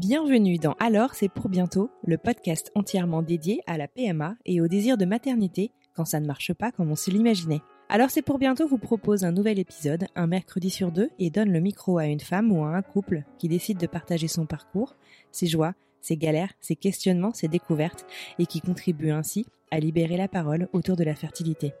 [0.00, 4.66] Bienvenue dans Alors c'est pour bientôt, le podcast entièrement dédié à la PMA et au
[4.66, 7.60] désir de maternité quand ça ne marche pas comme on se l'imaginait.
[7.90, 11.52] Alors c'est pour bientôt vous propose un nouvel épisode, un mercredi sur deux, et donne
[11.52, 14.96] le micro à une femme ou à un couple qui décide de partager son parcours,
[15.32, 18.06] ses joies, ses galères, ses questionnements, ses découvertes,
[18.38, 21.74] et qui contribue ainsi à libérer la parole autour de la fertilité.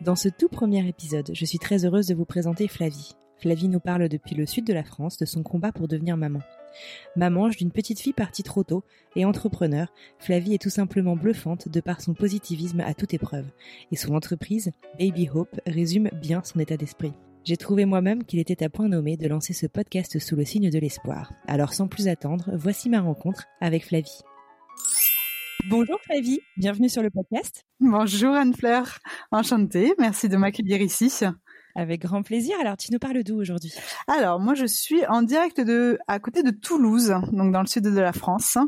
[0.00, 3.16] Dans ce tout premier épisode, je suis très heureuse de vous présenter Flavie.
[3.38, 6.40] Flavie nous parle depuis le sud de la France de son combat pour devenir maman.
[7.16, 8.84] Maman d'une petite fille partie trop tôt
[9.16, 13.46] et entrepreneur, Flavie est tout simplement bluffante de par son positivisme à toute épreuve.
[13.90, 17.12] Et son entreprise, Baby Hope, résume bien son état d'esprit.
[17.44, 20.70] J'ai trouvé moi-même qu'il était à point nommé de lancer ce podcast sous le signe
[20.70, 21.32] de l'espoir.
[21.46, 24.20] Alors sans plus attendre, voici ma rencontre avec Flavie.
[25.68, 27.64] Bonjour Flavie, bienvenue sur le podcast.
[27.80, 28.98] Bonjour Anne-Fleur,
[29.30, 31.10] enchantée, merci de m'accueillir ici.
[31.80, 32.56] Avec grand plaisir.
[32.60, 33.72] Alors, tu nous parles d'où aujourd'hui?
[34.06, 37.84] Alors, moi, je suis en direct de à côté de Toulouse, donc dans le sud
[37.84, 38.58] de la France.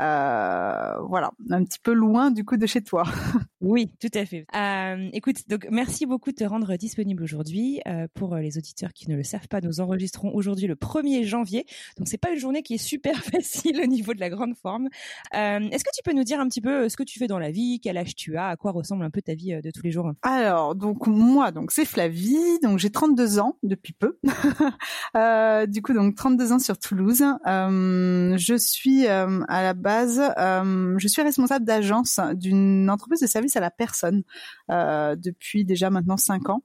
[0.00, 3.04] Euh, voilà, un petit peu loin du coup de chez toi.
[3.60, 4.46] Oui, tout à fait.
[4.54, 7.80] Euh, écoute, donc merci beaucoup de te rendre disponible aujourd'hui.
[7.88, 11.66] Euh, pour les auditeurs qui ne le savent pas, nous enregistrons aujourd'hui le 1er janvier,
[11.96, 14.88] donc c'est pas une journée qui est super facile au niveau de la grande forme.
[15.32, 17.50] Est-ce que tu peux nous dire un petit peu ce que tu fais dans la
[17.50, 19.90] vie, quel âge tu as, à quoi ressemble un peu ta vie de tous les
[19.90, 20.12] jours?
[20.22, 24.18] Alors, donc moi, donc c'est Flavie, donc j'ai 32 ans depuis peu.
[25.68, 27.24] du coup, donc 32 ans sur Toulouse.
[27.46, 33.60] je suis à la base euh, je suis responsable d'agence d'une entreprise de service à
[33.60, 34.22] la personne
[34.70, 36.62] euh, depuis déjà maintenant cinq ans.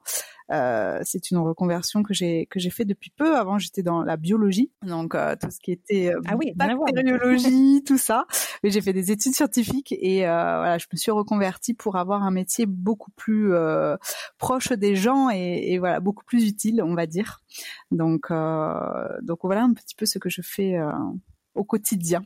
[0.52, 3.38] Euh, c'est une reconversion que j'ai que j'ai fait depuis peu.
[3.38, 8.26] Avant, j'étais dans la biologie, donc tout ce qui était ah oui, bactériologie, tout ça.
[8.62, 12.32] Mais j'ai fait des études scientifiques et voilà, je me suis reconvertie pour avoir un
[12.32, 13.54] métier beaucoup plus
[14.38, 17.42] proche des gens et, et, voilà beaucoup plus utile, on va dire.
[17.92, 20.78] Donc donc voilà un petit peu ce que je fais
[21.56, 22.24] au quotidien.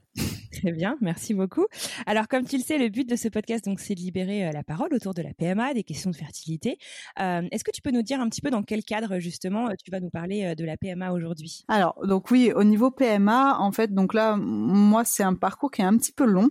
[0.57, 1.65] Très bien, merci beaucoup.
[2.07, 4.51] Alors, comme tu le sais, le but de ce podcast, donc, c'est de libérer euh,
[4.51, 6.79] la parole autour de la PMA, des questions de fertilité.
[7.19, 9.73] Euh, est-ce que tu peux nous dire un petit peu dans quel cadre, justement, euh,
[9.83, 11.63] tu vas nous parler de la PMA aujourd'hui?
[11.67, 15.81] Alors, donc oui, au niveau PMA, en fait, donc là, moi, c'est un parcours qui
[15.81, 16.49] est un petit peu long.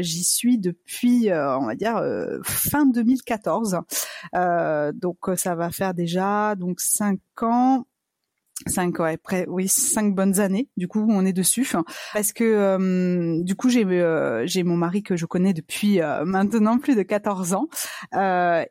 [0.00, 2.00] J'y suis depuis, on va dire,
[2.44, 3.80] fin 2014.
[4.94, 7.87] donc, ça va faire déjà donc cinq ans
[8.66, 11.66] cinq ouais près oui cinq bonnes années du coup on est dessus.
[12.12, 16.24] Parce que euh, du coup j'ai euh, j'ai mon mari que je connais depuis euh,
[16.24, 17.68] maintenant plus de 14 ans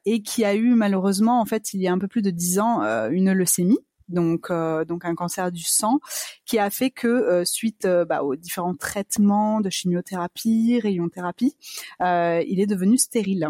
[0.05, 2.59] et qui a eu malheureusement en fait il y a un peu plus de 10
[2.59, 5.99] ans une leucémie donc euh, donc un cancer du sang
[6.45, 11.55] qui a fait que euh, suite euh, bah, aux différents traitements de chimiothérapie, rayonthérapie,
[11.99, 13.49] il est devenu stérile.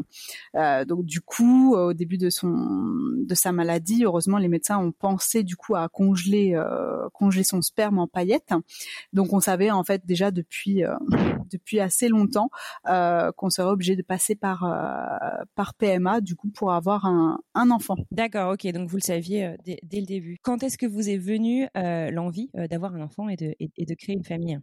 [0.53, 5.43] donc du coup, au début de son de sa maladie, heureusement les médecins ont pensé
[5.43, 6.59] du coup à congeler
[7.13, 8.53] congeler son sperme en paillettes.
[9.13, 10.83] Donc on savait en fait déjà depuis
[11.51, 12.49] depuis assez longtemps
[12.85, 14.65] qu'on serait obligé de passer par
[15.55, 17.95] par PMA du coup pour avoir un, un enfant.
[18.11, 18.71] D'accord, ok.
[18.71, 20.39] Donc vous le saviez dès le début.
[20.47, 23.85] Quand est-ce que vous est venue euh, l'envie euh, d'avoir un enfant et de, et
[23.85, 24.57] de créer une famille?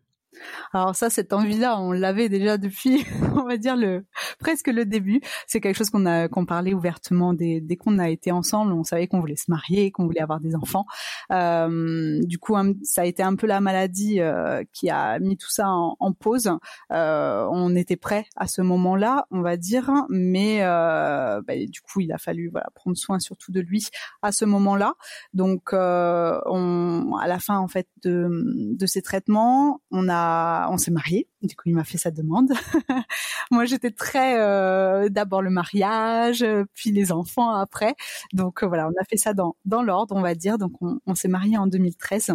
[0.72, 3.04] Alors ça, cette envie-là, on l'avait déjà depuis,
[3.36, 4.04] on va dire le
[4.38, 5.20] presque le début.
[5.46, 8.72] C'est quelque chose qu'on a qu'on parlait ouvertement dès, dès qu'on a été ensemble.
[8.72, 10.86] On savait qu'on voulait se marier, qu'on voulait avoir des enfants.
[11.32, 15.50] Euh, du coup, ça a été un peu la maladie euh, qui a mis tout
[15.50, 16.50] ça en, en pause.
[16.92, 22.00] Euh, on était prêt à ce moment-là, on va dire, mais euh, bah, du coup,
[22.00, 23.88] il a fallu voilà prendre soin surtout de lui
[24.22, 24.94] à ce moment-là.
[25.32, 28.28] Donc, euh, on, à la fin en fait de
[28.76, 30.23] de ces traitements, on a
[30.70, 31.28] on s'est marié.
[31.42, 32.52] Du coup, il m'a fait sa demande.
[33.50, 36.44] Moi, j'étais très euh, d'abord le mariage,
[36.74, 37.94] puis les enfants après.
[38.32, 40.58] Donc euh, voilà, on a fait ça dans dans l'ordre, on va dire.
[40.58, 42.32] Donc on, s'est marié en 2013.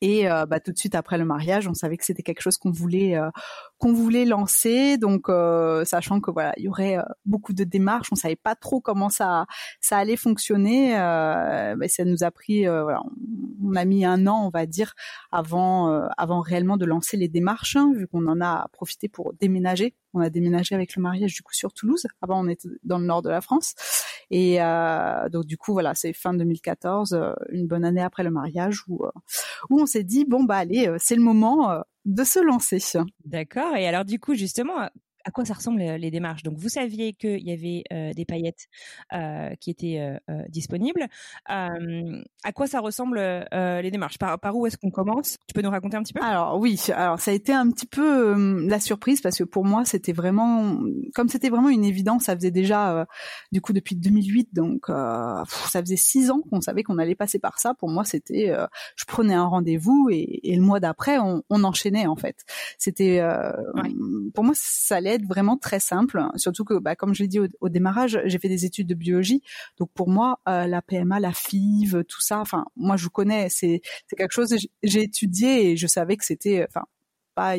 [0.00, 2.58] Et euh, bah, tout de suite après le mariage, on savait que c'était quelque chose
[2.58, 3.18] qu'on voulait
[3.84, 5.26] qu'on voulait lancer, donc
[5.84, 6.96] sachant que voilà, il y aurait
[7.26, 9.44] beaucoup de démarches, on savait pas trop comment ça
[9.80, 10.92] ça allait fonctionner.
[11.76, 13.02] mais ça nous a pris, voilà,
[13.62, 14.94] on a mis un an, on va dire,
[15.32, 19.94] avant avant réellement de lancer les démarches, hein, vu qu'on en a profité pour déménager
[20.14, 22.06] on a déménagé avec le mariage du coup sur Toulouse.
[22.22, 23.74] Avant, on était dans le nord de la France.
[24.30, 28.30] Et euh, donc du coup, voilà, c'est fin 2014, euh, une bonne année après le
[28.30, 29.10] mariage, où, euh,
[29.70, 32.78] où on s'est dit, bon, bah allez, c'est le moment de se lancer.
[33.24, 33.76] D'accord.
[33.76, 34.88] Et alors du coup, justement,
[35.24, 36.42] à quoi ça ressemble les démarches?
[36.42, 38.66] Donc, vous saviez qu'il y avait des paillettes
[39.60, 40.18] qui étaient
[40.48, 41.06] disponibles.
[41.46, 43.18] à quoi ça ressemble
[43.52, 44.18] les démarches?
[44.18, 45.38] Par, par, où est-ce qu'on commence?
[45.46, 46.22] Tu peux nous raconter un petit peu?
[46.22, 49.84] Alors oui, alors ça a été un petit peu la surprise parce que pour moi,
[49.84, 50.78] c'était vraiment,
[51.14, 53.06] comme c'était vraiment une évidence, ça faisait déjà
[53.52, 57.58] du coup depuis 2008, donc ça faisait six ans qu'on savait qu'on allait passer par
[57.58, 57.74] ça.
[57.74, 58.54] Pour moi, c'était,
[58.96, 62.44] je prenais un rendez-vous et, et le mois d'après, on, on, enchaînait en fait.
[62.78, 63.22] C'était,
[64.34, 66.22] pour moi, ça allait être vraiment très simple.
[66.36, 69.42] Surtout que, bah, comme je l'ai dit au, démarrage, j'ai fait des études de biologie.
[69.78, 73.48] Donc pour moi, euh, la PMA, la FIV, tout ça, enfin, moi je connais.
[73.48, 73.80] C'est
[74.16, 76.84] quelque chose que j'ai étudié et je savais que c'était, enfin,
[77.34, 77.56] pas.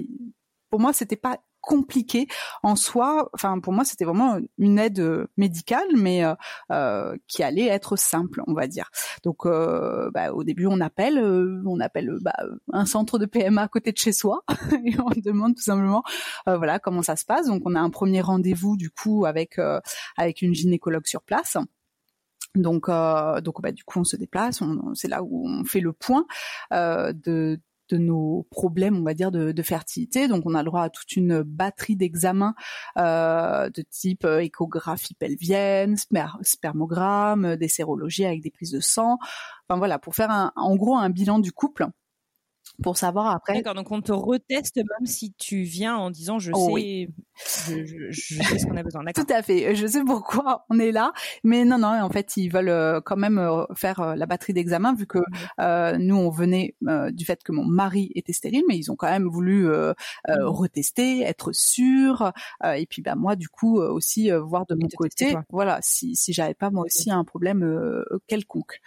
[0.69, 2.27] Pour moi, c'était pas compliqué
[2.63, 3.29] en soi.
[3.33, 6.35] Enfin, pour moi, c'était vraiment une aide euh, médicale, mais euh,
[6.71, 8.89] euh, qui allait être simple, on va dire.
[9.23, 12.35] Donc, euh, bah, au début, on appelle, euh, on appelle bah,
[12.71, 14.43] un centre de PMA à côté de chez soi
[14.85, 16.03] et on demande tout simplement,
[16.45, 17.47] voilà, comment ça se passe.
[17.47, 19.59] Donc, on a un premier rendez-vous du coup avec
[20.17, 21.57] avec une gynécologue sur place.
[22.55, 24.61] Donc, donc bah, du coup, on se déplace.
[24.93, 26.25] C'est là où on fait le point
[26.71, 27.59] de
[27.89, 30.27] de nos problèmes, on va dire, de, fertilité.
[30.27, 32.55] Donc, on a le droit à toute une batterie d'examens
[32.97, 35.95] euh, de type euh, échographie pelvienne,
[36.41, 39.17] spermogramme, des sérologies avec des prises de sang.
[39.67, 41.87] Enfin voilà, pour faire un, en gros un bilan du couple
[42.83, 43.53] pour savoir après.
[43.53, 47.09] D'accord, donc on te reteste même si tu viens en disant je oh sais,
[47.69, 49.03] je, je, sais ce qu'on a besoin.
[49.15, 51.13] Tout à fait, je sais pourquoi on est là,
[51.43, 54.53] mais non, non, en fait ils veulent euh, quand même euh, faire euh, la batterie
[54.53, 55.97] d'examen vu que mmh.
[55.97, 56.75] nous on venait
[57.11, 59.93] du fait que mon mari était stérile, mais ils ont quand même voulu euh,
[60.27, 60.43] mmh.
[60.43, 62.31] retester, être sûr,
[62.63, 66.53] et puis bah moi du coup aussi voir de mon côté, voilà, si si j'avais
[66.53, 68.81] pas moi aussi un problème quelconque.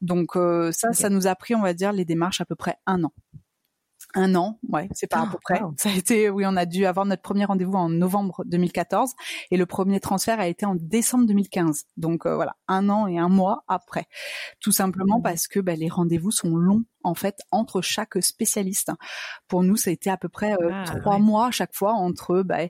[0.00, 0.32] Donc
[0.72, 3.12] ça, ça nous a pris, on va dire, les démarches à peu près un an.
[4.14, 5.60] Un an, ouais, c'est pas à ah, peu près.
[5.76, 9.12] Ça a été, oui, on a dû avoir notre premier rendez-vous en novembre 2014
[9.50, 11.84] et le premier transfert a été en décembre 2015.
[11.98, 14.06] Donc voilà, un an et un mois après.
[14.60, 15.22] Tout simplement mmh.
[15.22, 18.92] parce que bah, les rendez-vous sont longs en fait entre chaque spécialiste.
[19.46, 22.42] Pour nous, ça a été à peu près ah, trois mois à chaque fois entre
[22.42, 22.60] bah,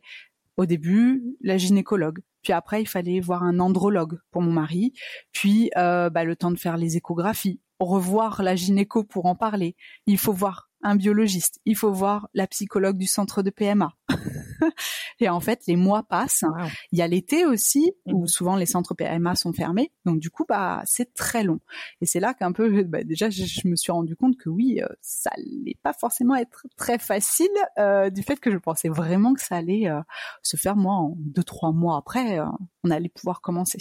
[0.56, 4.94] au début la gynécologue, puis après, il fallait voir un andrologue pour mon mari.
[5.32, 9.76] Puis euh, bah, le temps de faire les échographies, revoir la gynéco pour en parler.
[10.06, 11.60] Il faut voir un biologiste.
[11.66, 13.92] Il faut voir la psychologue du centre de PMA.
[15.20, 16.44] et en fait, les mois passent.
[16.92, 18.28] Il y a l'été aussi, où mmh.
[18.28, 19.92] souvent les centres PMA sont fermés.
[20.04, 21.60] Donc du coup, bah c'est très long.
[22.00, 24.88] Et c'est là qu'un peu, bah, déjà, je, me suis rendu compte que oui, euh,
[25.00, 29.42] ça allait pas forcément être très facile euh, du fait que je pensais vraiment que
[29.42, 30.00] ça allait euh,
[30.42, 32.38] se faire moi en deux trois mois après,
[32.84, 33.78] on allait pouvoir commencer.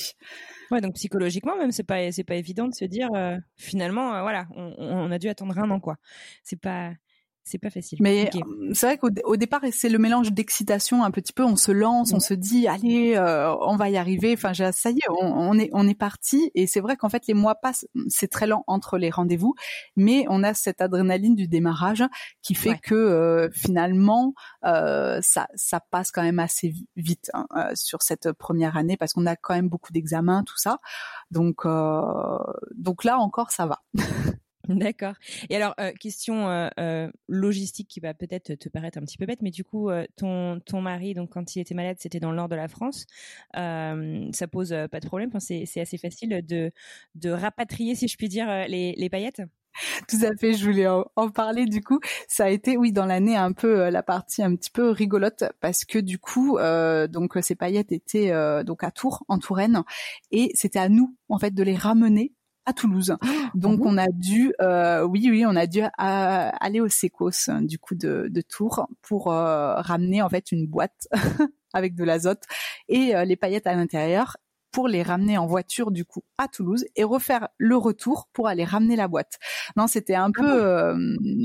[0.72, 3.10] Ouais, donc psychologiquement même, c'est pas c'est pas évident de se dire
[3.56, 5.98] finalement, voilà, on, on, a dû attendre un an quoi.
[6.44, 6.92] C'est pas
[7.48, 8.00] c'est pas facile.
[8.02, 11.44] Mais euh, c'est vrai qu'au départ, c'est le mélange d'excitation un petit peu.
[11.44, 14.34] On se lance, on se dit, allez, euh, on va y arriver.
[14.34, 16.52] Enfin, ça y est, on, est on est parti.
[16.56, 17.88] Et c'est vrai qu'en fait, les mois passent.
[18.10, 19.56] C'est très lent entre les rendez-vous,
[19.96, 22.04] mais on a cette adrénaline du démarrage
[22.42, 24.34] qui fait que euh, finalement,
[24.64, 29.36] ça ça passe quand même assez vite hein, sur cette première année parce qu'on a
[29.36, 30.80] quand même beaucoup d'examens, tout ça.
[31.32, 31.66] Donc
[32.76, 33.82] donc là encore, ça va.
[34.68, 35.14] D'accord.
[35.50, 39.26] Et alors, euh, question euh, euh, logistique qui va peut-être te paraître un petit peu
[39.26, 42.38] bête, mais du coup, ton ton mari, donc quand il était malade, c'était dans le
[42.38, 43.06] nord de la France.
[43.54, 45.30] ça pose pas de problème?
[45.34, 46.72] Enfin, c'est assez facile de
[47.16, 49.42] de rapatrier, si je puis dire, les les paillettes?
[50.08, 52.00] Tout à fait, je voulais en, parler du coup.
[52.28, 55.86] Ça a été, oui, dans l'année un peu la partie un petit peu rigolote parce
[55.86, 56.58] que du coup,
[57.10, 58.32] donc ces paillettes étaient
[58.64, 59.84] donc à Tours, en Touraine,
[60.32, 62.34] et c'était à nous en fait de les ramener
[62.68, 63.16] à Toulouse.
[63.22, 67.50] Ah Donc on a dû, euh, oui oui, on a dû euh, aller au Secos
[67.62, 71.08] du coup de, de Tours pour euh, ramener en fait une boîte
[71.74, 72.44] avec de l'azote
[72.90, 74.38] et les paillettes à l'intérieur
[74.78, 78.64] pour les ramener en voiture du coup à Toulouse et refaire le retour pour aller
[78.64, 79.40] ramener la boîte.
[79.76, 80.96] Non, c'était un ah peu euh,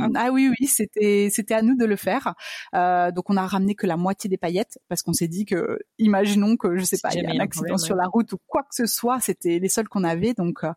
[0.02, 0.08] ah.
[0.16, 0.30] ah.
[0.30, 2.34] oui oui, c'était c'était à nous de le faire.
[2.74, 5.78] Euh, donc on a ramené que la moitié des paillettes parce qu'on s'est dit que
[5.96, 8.64] imaginons que je sais pas, il y a un accident sur la route ou quoi
[8.64, 10.72] que ce soit, c'était les seuls qu'on avait donc euh,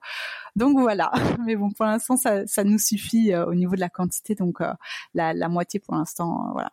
[0.55, 1.11] donc voilà.
[1.45, 4.59] Mais bon pour l'instant ça ça nous suffit au niveau de la quantité donc
[5.13, 6.71] la, la moitié pour l'instant voilà.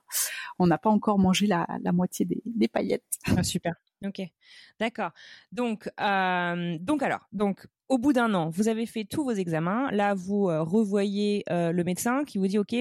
[0.61, 3.03] On n'a pas encore mangé la, la moitié des, des paillettes.
[3.37, 3.75] Ah, super.
[4.05, 4.21] Ok,
[4.81, 5.11] d'accord.
[5.53, 5.85] Donc,
[6.81, 9.91] donc alors, donc au bout d'un an, vous avez fait tous vos examens.
[9.93, 12.75] Là, vous revoyez le médecin qui vous dit, ok,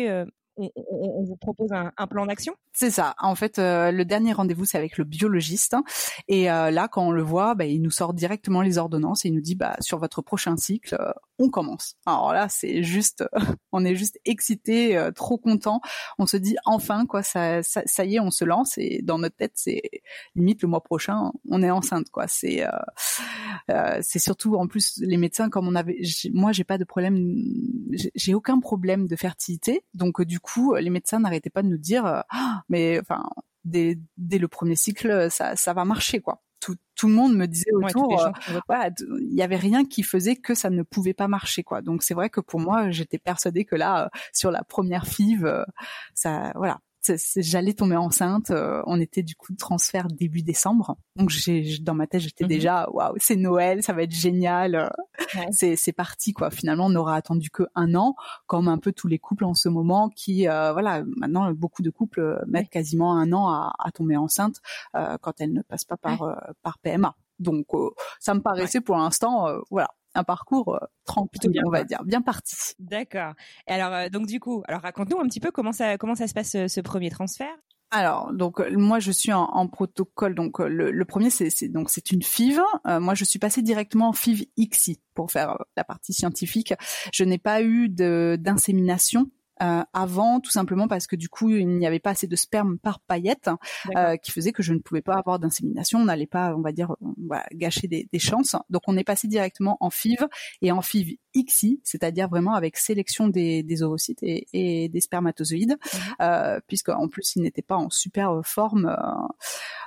[0.58, 2.54] on, vous propose un, plan d'action?
[2.74, 3.16] C'est ça.
[3.20, 5.76] En fait, le dernier rendez-vous, c'est avec le biologiste.
[6.28, 9.34] Et là, quand on le voit, bah, il nous sort directement les ordonnances et il
[9.34, 10.98] nous dit, bah, sur votre prochain cycle,
[11.42, 11.96] on commence.
[12.06, 13.24] Alors là, c'est juste,
[13.72, 15.82] on est juste excité, euh, trop content.
[16.18, 19.36] On se dit enfin quoi, ça, ça, y est, on se lance et dans notre
[19.36, 19.82] tête, c'est
[20.36, 22.28] limite le mois prochain, on est enceinte quoi.
[22.28, 22.70] C'est, euh,
[23.70, 26.00] euh, c'est surtout en plus les médecins comme on avait,
[26.34, 27.36] moi j'ai pas de problème,
[28.16, 32.24] j'ai aucun problème de fertilité, donc du coup les médecins n'arrêtaient pas de nous dire,
[32.30, 33.24] ah, mais enfin
[33.64, 36.42] dès, dès le premier cycle, ça, ça va marcher quoi.
[36.60, 40.54] Tout, tout le monde me disait autour, euh, il y avait rien qui faisait que
[40.54, 41.82] ça ne pouvait pas marcher, quoi.
[41.82, 45.44] Donc c'est vrai que pour moi, j'étais persuadée que là, euh, sur la première FIV,
[45.44, 45.64] euh,
[46.14, 46.80] ça, voilà,
[47.36, 48.52] j'allais tomber enceinte.
[48.52, 50.98] Euh, on était du coup de transfert début décembre.
[51.16, 52.50] Donc j'ai dans ma tête j'étais mhm.
[52.50, 54.92] déjà waouh c'est Noël, ça va être génial.
[55.52, 56.52] C'est c'est parti quoi.
[56.52, 58.16] Finalement on n'aura attendu que un an,
[58.48, 61.90] comme un peu tous les couples en ce moment qui euh, voilà maintenant beaucoup de
[61.90, 64.58] couples mettent quasiment un an à, à tomber enceinte
[64.96, 67.16] euh, quand elles ne passent pas par par PMA.
[67.40, 67.68] Donc
[68.20, 72.56] ça me paraissait pour l'instant voilà un parcours euh, tranquille, on va dire, bien parti.
[72.80, 73.34] D'accord.
[73.68, 76.28] Et alors, euh, donc du coup, alors raconte-nous un petit peu comment ça comment ça
[76.28, 77.56] se passe ce, premier transfert.
[77.92, 80.36] Alors, donc euh, moi je suis en, protocole.
[80.36, 82.62] Donc le, premier c'est donc c'est une FIV.
[82.86, 86.74] moi je suis passée directement en FIV XI pour faire la partie scientifique.
[87.14, 89.30] Je n'ai pas eu d'insémination
[89.62, 92.80] euh, avant, tout simplement parce que du coup, il n'y avait pas assez de sperme
[92.80, 93.50] par paillette,
[93.96, 96.00] euh, qui faisait que je ne pouvais pas avoir d'insémination.
[96.00, 96.96] On n'allait pas, on va dire,
[97.54, 98.56] gâcher des, chances.
[98.70, 100.28] Donc, on est passé directement en FIV
[100.62, 106.16] et en FIV XI, c'est-à-dire vraiment avec sélection des, ovocytes et, des spermatozoïdes, mhm.
[106.22, 108.96] euh, puisque en plus, ils n'étaient pas en super forme.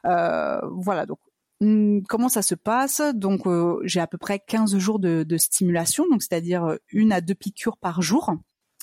[0.04, 1.18] voilà, donc
[1.60, 3.02] hmm, comment ça se passe?
[3.14, 3.42] Donc
[3.84, 7.78] j'ai à peu près 15 jours de, de stimulation, donc c'est-à-dire une à deux piqûres
[7.78, 8.34] par jour.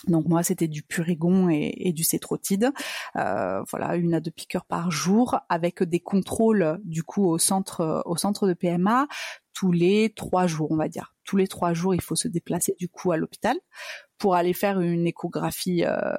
[0.07, 2.71] Donc moi c'était du purigon et, du cétrotide,
[3.17, 8.01] euh, voilà une à deux piqûres par jour avec des contrôles du coup au centre
[8.05, 9.07] au centre de PMA
[9.53, 11.13] tous les trois jours on va dire.
[11.23, 13.57] Tous les trois jours il faut se déplacer du coup à l'hôpital
[14.17, 16.15] pour aller faire une échographie euh,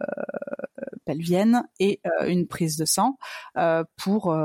[1.05, 3.19] pelvienne et euh, une prise de sang
[3.97, 4.37] pour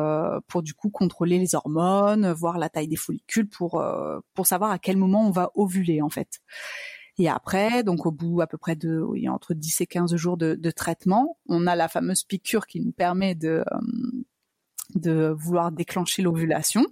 [0.48, 3.86] pour du coup contrôler les hormones, voir la taille des follicules pour
[4.34, 6.40] pour savoir à quel moment on va ovuler en fait.
[7.18, 10.38] Et après, donc au bout à peu près de oui, entre 10 et 15 jours
[10.38, 13.80] de, de traitement, on a la fameuse piqûre qui nous permet de, euh,
[14.96, 16.86] de vouloir déclencher l'ovulation.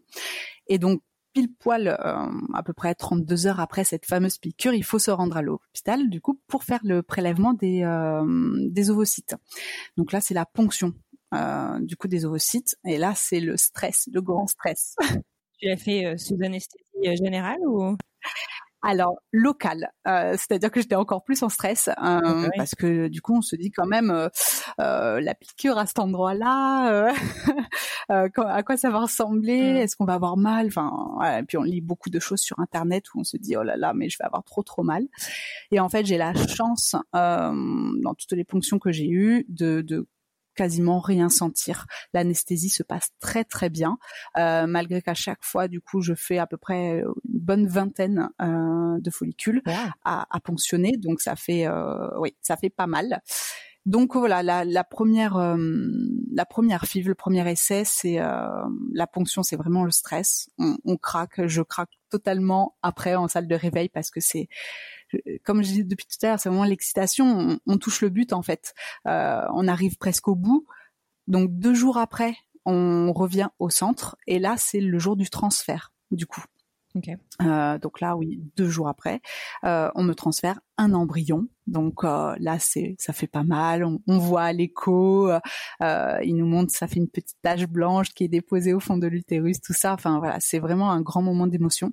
[0.67, 1.01] Et donc
[1.33, 5.11] pile poil euh, à peu près 32 heures après cette fameuse piqûre, il faut se
[5.11, 8.23] rendre à l'hôpital du coup pour faire le prélèvement des, euh,
[8.69, 9.35] des ovocytes.
[9.97, 10.93] Donc là, c'est la ponction
[11.33, 14.95] euh, du coup des ovocytes et là, c'est le stress, le grand stress.
[15.59, 17.95] Tu l'as fait sous anesthésie générale ou?
[18.85, 23.35] Alors local, euh, c'est-à-dire que j'étais encore plus en stress euh, parce que du coup
[23.35, 27.11] on se dit quand même euh, la piqûre à cet endroit-là,
[28.09, 29.77] à quoi ça va ressembler, mmh.
[29.77, 30.91] est-ce qu'on va avoir mal, enfin
[31.39, 33.75] et puis on lit beaucoup de choses sur internet où on se dit oh là
[33.75, 35.07] là mais je vais avoir trop trop mal.
[35.71, 40.07] Et en fait j'ai la chance dans toutes les ponctions que j'ai eues de, de
[40.55, 41.85] quasiment rien sentir.
[42.13, 43.97] L'anesthésie se passe très très bien,
[44.37, 47.03] euh, malgré qu'à chaque fois, du coup, je fais à peu près
[47.45, 49.61] bonne vingtaine euh, de follicules
[50.03, 53.21] à, à, ponctionner, donc ça fait, euh, oui, ça fait pas mal.
[53.85, 55.57] Donc voilà, la, la première, euh,
[56.33, 58.47] la première FIV, le premier essai, c'est euh,
[58.93, 60.49] la ponction, c'est vraiment le stress.
[60.57, 64.47] On, on, craque, je craque totalement après en salle de réveil parce que c'est,
[65.43, 67.59] comme je dis depuis tout à l'heure, c'est vraiment l'excitation.
[67.67, 68.73] On, touche le but en fait.
[69.07, 70.65] Euh, on arrive presque au bout.
[71.27, 72.35] Donc deux jours après,
[72.65, 76.43] on revient au centre et là c'est le jour du transfert du coup.
[77.41, 79.21] Euh, donc là, oui, deux jours après,
[79.63, 81.47] euh, on me transfère un embryon.
[81.67, 83.83] Donc euh, là, c'est ça fait pas mal.
[83.83, 85.29] On, on voit l'écho.
[85.29, 88.97] Euh, il nous montre, ça fait une petite tache blanche qui est déposée au fond
[88.97, 89.93] de l'utérus, tout ça.
[89.93, 91.91] Enfin voilà, c'est vraiment un grand moment d'émotion.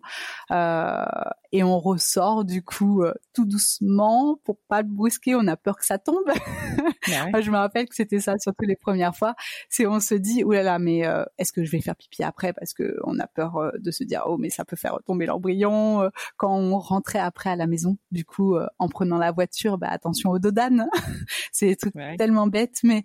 [0.50, 1.04] Euh,
[1.52, 5.34] et on ressort du coup euh, tout doucement pour pas le brusquer.
[5.34, 6.24] On a peur que ça tombe.
[7.06, 9.34] je me rappelle que c'était ça surtout les premières fois.
[9.70, 12.22] C'est on se dit, oulala, là là, mais euh, est-ce que je vais faire pipi
[12.22, 12.52] après?
[12.52, 16.10] Parce que on a peur de se dire, oh mais ça peut faire tomber l'embryon.
[16.36, 20.30] Quand on rentrait après à la maison, du coup, en prenant la voiture bah, attention
[20.30, 20.86] aux dodanes.
[21.52, 23.02] c'est des trucs tellement bêtes, mais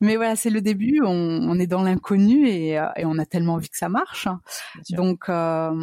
[0.00, 1.00] mais voilà, c'est le début.
[1.04, 4.28] On, est dans l'inconnu et, euh, et, on a tellement envie que ça marche.
[4.90, 5.74] Donc euh,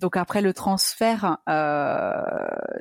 [0.00, 2.22] donc après le transfert, euh,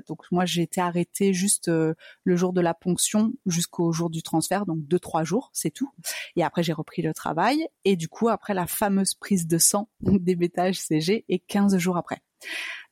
[0.07, 1.93] donc moi j'ai été arrêtée juste euh,
[2.23, 5.91] le jour de la ponction jusqu'au jour du transfert, donc deux trois jours, c'est tout.
[6.37, 9.89] Et après j'ai repris le travail et du coup après la fameuse prise de sang
[9.99, 12.21] des bêta CG et 15 jours après.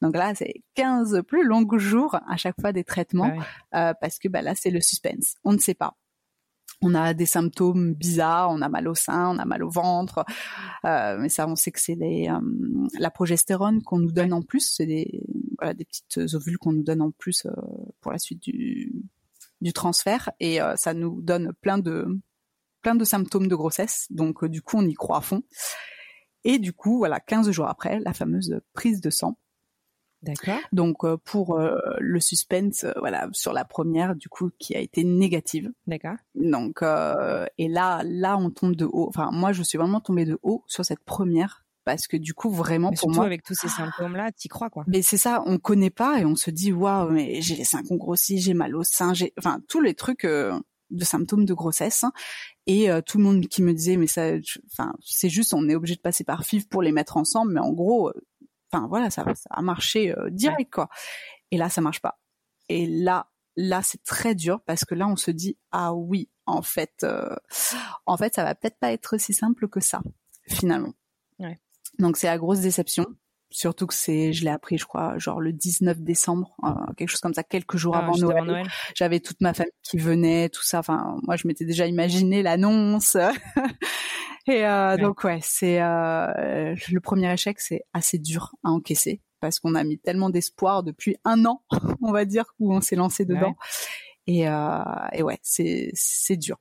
[0.02, 3.32] Donc là, c'est 15 plus longs jours à chaque fois des traitements
[3.76, 5.36] euh, parce que bah, là, c'est le suspense.
[5.44, 5.96] On ne sait pas.
[6.82, 10.24] On a des symptômes bizarres, on a mal au sein, on a mal au ventre,
[10.86, 12.40] euh, mais ça, on sait que c'est euh,
[13.00, 14.74] la progestérone qu'on nous donne en plus.
[14.76, 15.24] C'est des,
[15.58, 17.48] voilà, des petites ovules qu'on nous donne en plus
[18.00, 18.94] pour la suite du,
[19.62, 22.20] du transfert, et ça nous donne plein de
[22.84, 24.06] plein de symptômes de grossesse.
[24.12, 25.42] Donc du coup, on y croit à fond.
[26.48, 29.38] Et du coup, voilà, 15 jours après, la fameuse prise de sang.
[30.22, 30.60] D'accord.
[30.72, 34.80] Donc euh, pour euh, le suspense, euh, voilà, sur la première, du coup, qui a
[34.80, 35.70] été négative.
[35.88, 36.16] D'accord.
[36.36, 36.82] Donc
[37.58, 39.10] et là, là, on tombe de haut.
[39.10, 42.50] Enfin, moi, je suis vraiment tombée de haut sur cette première parce que du coup,
[42.50, 44.86] vraiment mais pour moi, avec tous ces symptômes-là, t'y crois quoi.
[44.88, 47.84] Mais c'est ça, on connaît pas et on se dit waouh, mais j'ai les seins
[47.84, 50.26] qu'on grossit, j'ai mal au sein, j'ai, enfin tous les trucs
[50.90, 52.06] de symptômes de grossesse
[52.66, 54.32] et euh, tout le monde qui me disait mais ça
[54.72, 57.60] enfin c'est juste on est obligé de passer par FIV pour les mettre ensemble mais
[57.60, 58.14] en gros euh,
[58.72, 60.90] enfin voilà ça, ça a marché euh, direct quoi.
[61.52, 62.20] Et là ça marche pas.
[62.70, 66.62] Et là là c'est très dur parce que là on se dit ah oui en
[66.62, 67.06] fait
[68.06, 70.02] en fait ça va peut-être pas être si simple que ça
[70.50, 70.94] finalement.
[71.40, 71.60] Ouais.
[72.00, 73.06] donc c'est la grosse déception
[73.50, 77.22] Surtout que c'est, je l'ai appris, je crois, genre le 19 décembre, euh, quelque chose
[77.22, 78.64] comme ça, quelques jours ah, avant Noël.
[78.94, 80.80] J'avais toute ma famille qui venait, tout ça.
[80.80, 83.16] Enfin, moi, je m'étais déjà imaginé l'annonce.
[84.48, 89.60] Et euh, donc ouais, c'est euh, le premier échec, c'est assez dur à encaisser parce
[89.60, 91.64] qu'on a mis tellement d'espoir depuis un an,
[92.02, 93.56] on va dire, où on s'est lancé dedans.
[94.26, 96.58] Et, euh, et ouais, c'est c'est dur.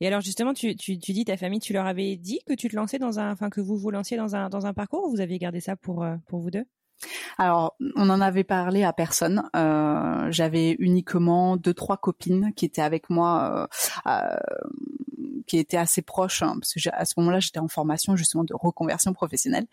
[0.00, 2.68] Et alors justement, tu, tu, tu, dis ta famille, tu leur avais dit que tu
[2.68, 5.20] te lançais dans un, que vous vous lanciez dans un dans un parcours ou vous
[5.20, 6.64] aviez gardé ça pour euh, pour vous deux?
[7.36, 9.42] Alors, on en avait parlé à personne.
[9.56, 13.68] Euh, J'avais uniquement deux trois copines qui étaient avec moi
[14.06, 14.36] euh
[15.46, 18.54] qui était assez proche, hein, parce que à ce moment-là, j'étais en formation justement de
[18.54, 19.66] reconversion professionnelle.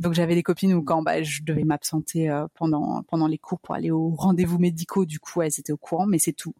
[0.00, 3.60] Donc j'avais des copines où quand bah, je devais m'absenter euh, pendant pendant les cours
[3.60, 6.54] pour aller aux rendez-vous médicaux, du coup, elles étaient au courant, mais c'est tout.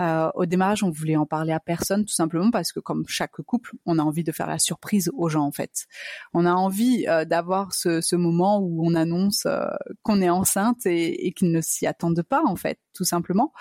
[0.00, 3.40] Euh, au démarrage, on voulait en parler à personne, tout simplement parce que comme chaque
[3.42, 5.86] couple, on a envie de faire la surprise aux gens en fait.
[6.34, 9.66] On a envie euh, d'avoir ce, ce, moment où on annonce euh,
[10.02, 13.52] qu'on est enceinte et, et qu'ils ne s'y attendent pas en fait, tout simplement.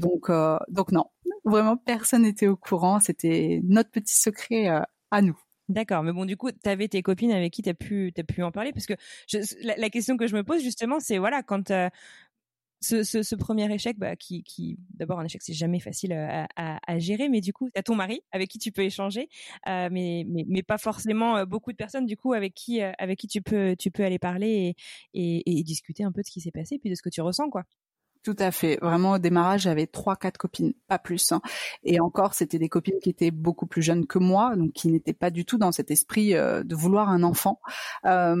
[0.00, 0.30] Donc
[0.68, 1.04] donc non,
[1.46, 2.98] Vraiment, personne n'était au courant.
[2.98, 4.80] C'était notre petit secret euh,
[5.12, 5.38] à nous.
[5.68, 8.22] D'accord, mais bon, du coup, tu avais tes copines avec qui tu as pu, as
[8.24, 8.72] pu en parler?
[8.72, 8.94] Parce que
[9.62, 11.88] la, question que je me pose, justement, c'est voilà, quand euh,
[12.80, 16.98] ce, ce, premier échec, bah, qui, qui d'abord, un échec, c'est jamais facile à, à,
[16.98, 19.28] gérer, mais du coup, tu as ton mari avec qui tu peux échanger,
[19.68, 23.28] euh, mais, mais, mais, pas forcément beaucoup de personnes, du coup, avec qui, avec qui
[23.28, 24.74] tu, peux, tu peux aller parler
[25.14, 27.10] et, et, et discuter un peu de ce qui s'est passé, puis de ce que
[27.10, 27.64] tu ressens, quoi.
[28.26, 28.76] Tout à fait.
[28.82, 31.30] Vraiment au démarrage, j'avais trois, quatre copines, pas plus.
[31.30, 31.40] Hein.
[31.84, 35.12] Et encore, c'était des copines qui étaient beaucoup plus jeunes que moi, donc qui n'étaient
[35.12, 37.60] pas du tout dans cet esprit euh, de vouloir un enfant.
[38.04, 38.34] Euh,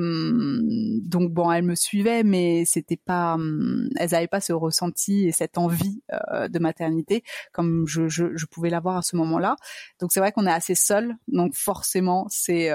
[1.04, 5.30] donc bon, elles me suivaient, mais c'était pas, hum, elles n'avaient pas ce ressenti et
[5.30, 7.22] cette envie euh, de maternité
[7.52, 9.54] comme je, je, je pouvais l'avoir à ce moment-là.
[10.00, 11.14] Donc c'est vrai qu'on est assez seul.
[11.28, 12.70] Donc forcément, c'est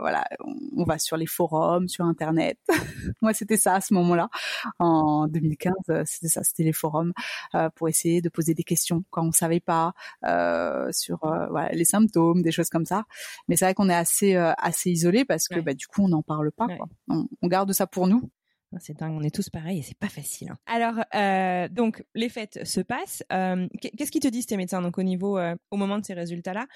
[0.00, 0.24] voilà,
[0.76, 2.58] on, va sur les forums, sur Internet.
[3.22, 4.30] moi, c'était ça à ce moment-là,
[4.80, 5.72] en 2015.
[6.06, 7.12] C'était ça les forums
[7.54, 9.92] euh, pour essayer de poser des questions quand on savait pas
[10.24, 13.04] euh, sur euh, voilà, les symptômes, des choses comme ça.
[13.48, 16.22] Mais c'est vrai qu'on est assez assez isolé parce que bah, du coup on n'en
[16.22, 16.66] parle pas.
[16.66, 16.88] Quoi.
[17.08, 18.30] on garde ça pour nous
[18.80, 20.50] c'est dingue, on est tous pareils et c'est pas facile.
[20.50, 20.58] Hein.
[20.66, 23.22] Alors, euh, donc, les fêtes se passent.
[23.32, 24.82] Euh, qu'est-ce qu'ils te disent tes médecins?
[24.82, 26.66] Donc au niveau, euh, au moment de ces résultats-là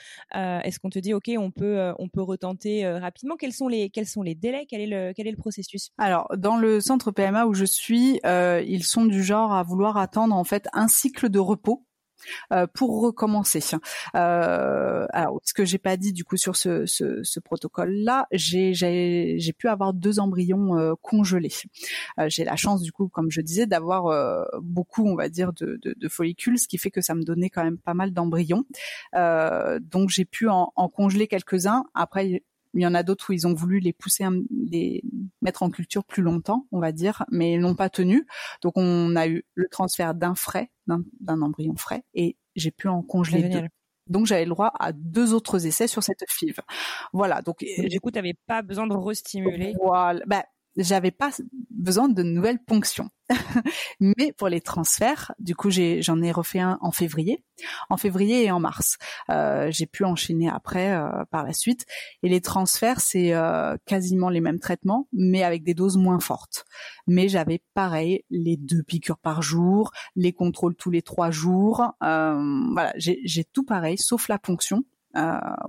[0.65, 3.37] Est-ce qu'on te dit, ok, on peut, on peut retenter rapidement?
[3.37, 4.67] Quels sont les, quels sont les délais?
[4.69, 5.91] Quel est le, quel est le processus?
[5.99, 10.35] Alors, dans le centre PMA où je suis, ils sont du genre à vouloir attendre
[10.35, 11.87] en fait un cycle de repos
[12.75, 13.61] pour recommencer.
[14.15, 18.73] Euh, alors, ce que j'ai pas dit du coup sur ce, ce, ce protocole-là, j'ai
[19.57, 21.53] pu avoir deux embryons euh, congelés.
[22.19, 25.53] Euh, j'ai la chance du coup, comme je disais, d'avoir euh, beaucoup, on va dire,
[25.53, 28.13] de, de, de, follicules, ce qui fait que ça me donnait quand même pas mal
[28.13, 28.65] d'embryons.
[29.15, 31.85] donc j'ai pu en, en congeler quelques-uns.
[31.95, 32.43] Après,
[32.75, 35.03] il y en a d'autres où ils ont voulu les pousser, les
[35.43, 38.27] mettre en culture plus longtemps, on va dire, mais ils n'ont pas tenu.
[38.63, 43.03] Donc on a eu le transfert d'un frais, d'un embryon frais, et j'ai pu en
[43.03, 43.67] congeler deux.
[44.07, 46.61] Donc j'avais le droit à deux autres essais sur cette FIV.
[47.13, 47.43] Voilà.
[47.43, 49.73] Donc, du coup, tu n'avais pas besoin de restimuler.
[49.81, 50.21] Voilà.
[50.27, 50.43] Ben,
[50.77, 51.31] j'avais pas
[51.71, 53.11] besoin de nouvelles ponctions.
[54.01, 57.45] Mais pour les transferts, du coup, j'en ai, refait un en février,
[57.89, 58.99] en février et en mars.
[59.31, 61.87] Euh, j'ai pu enchaîner après euh, par la suite.
[62.23, 66.65] Et les transferts, c'est euh, quasiment les mêmes traitements, mais avec des doses moins fortes.
[67.07, 71.93] Mais j'avais pareil les deux piqûres par jour, les contrôles tous les trois jours.
[72.01, 75.00] voilà, j'ai tout pareil, sauf la ponction euh,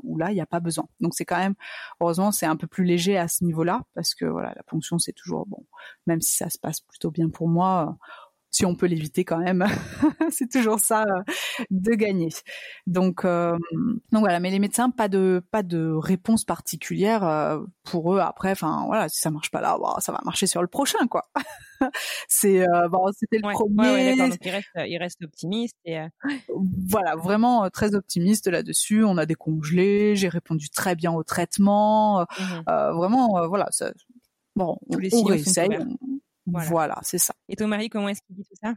[0.03, 0.85] où là il n'y a pas besoin.
[0.99, 1.55] Donc c'est quand même
[1.99, 5.13] heureusement c'est un peu plus léger à ce niveau-là parce que voilà la ponction c'est
[5.13, 5.65] toujours bon
[6.05, 7.97] même si ça se passe plutôt bien pour moi
[8.51, 9.65] si on peut l'éviter quand même,
[10.29, 11.33] c'est toujours ça euh,
[11.69, 12.29] de gagner.
[12.85, 13.57] Donc, euh,
[14.11, 14.41] donc voilà.
[14.41, 18.19] Mais les médecins, pas de pas de réponse particulière euh, pour eux.
[18.19, 21.23] Après, enfin voilà, si ça marche pas là, ça va marcher sur le prochain, quoi.
[22.27, 24.17] c'est bon, c'était le premier.
[24.17, 25.99] donc il reste, il reste optimiste et
[26.89, 29.05] voilà, vraiment très optimiste là-dessus.
[29.05, 32.21] On a décongelé, j'ai répondu très bien au traitement.
[32.21, 33.67] Mmh vraiment, voilà.
[33.71, 33.93] Ça,
[34.55, 37.33] bon, Tous les on, on voilà, c'est ça.
[37.49, 38.73] Et ton mari, comment est-ce qu'il dit tout ça?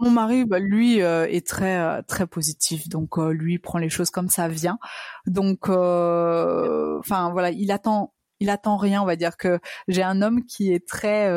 [0.00, 3.88] Mon mari, bah, lui, euh, est très euh, très positif, donc euh, lui prend les
[3.88, 4.78] choses comme ça vient.
[5.26, 9.02] Donc, enfin voilà, il attend, il attend rien.
[9.02, 11.30] On va dire que j'ai un homme qui est très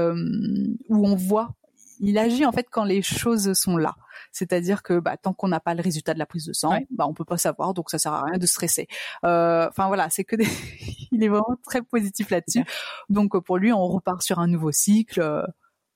[0.89, 1.51] où on voit,
[1.99, 3.95] il agit en fait quand les choses sont là.
[4.31, 6.85] C'est-à-dire que bah, tant qu'on n'a pas le résultat de la prise de sang, on
[6.91, 8.87] bah on peut pas savoir, donc ça sert à rien de stresser.
[9.23, 10.47] Enfin voilà, c'est que des...
[11.11, 12.63] il est vraiment très positif là-dessus.
[13.09, 15.45] Donc pour lui, on repart sur un nouveau cycle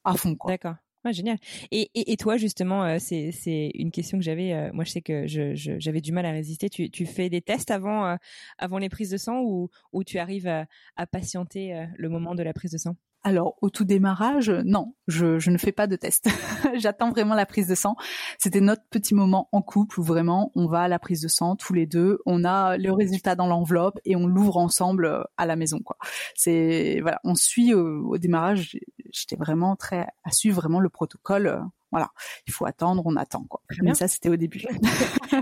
[0.04, 0.36] à fond.
[0.46, 0.76] D'accord.
[1.12, 1.38] génial.
[1.72, 4.54] Et, et, et, toi, justement, euh, c'est, c'est une question que j'avais.
[4.54, 6.70] Euh, moi, je sais que je, j'avais du mal à résister.
[6.70, 8.16] Tu, tu fais des tests avant, euh,
[8.58, 12.44] avant les prises de sang ou, ou tu arrives à, à patienter le moment de
[12.44, 12.96] la prise de sang?
[13.24, 16.28] Alors, au tout démarrage, non, je, je ne fais pas de test.
[16.76, 17.96] J'attends vraiment la prise de sang.
[18.40, 21.56] C'était notre petit moment en couple où vraiment on va à la prise de sang
[21.56, 25.46] tous les deux, on a le résultat dans l'enveloppe et on l'ouvre ensemble euh, à
[25.46, 25.80] la maison.
[25.80, 25.98] Quoi.
[26.34, 28.78] C'est voilà, on suit au, au démarrage.
[29.12, 31.60] J'étais vraiment très à suivre vraiment le protocole euh,
[31.92, 32.10] voilà,
[32.48, 33.62] il faut attendre, on attend quoi.
[33.82, 34.64] Mais ça c'était au début.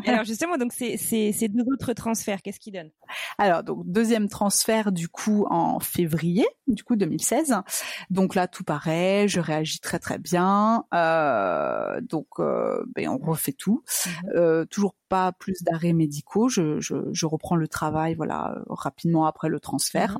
[0.05, 2.91] alors justement, donc c'est ces deux autres transferts, qu'est-ce qu'ils donnent?
[3.38, 7.55] Alors donc deuxième transfert du coup en février, du coup 2016.
[8.09, 10.85] Donc là tout pareil, je réagis très très bien.
[10.93, 13.83] Euh, donc euh, ben on refait tout.
[14.05, 14.31] Mhm.
[14.35, 16.49] Euh, toujours pas plus d'arrêts médicaux.
[16.49, 20.13] Je, je, je, reprends le travail voilà rapidement après le transfert.
[20.13, 20.19] Mhm.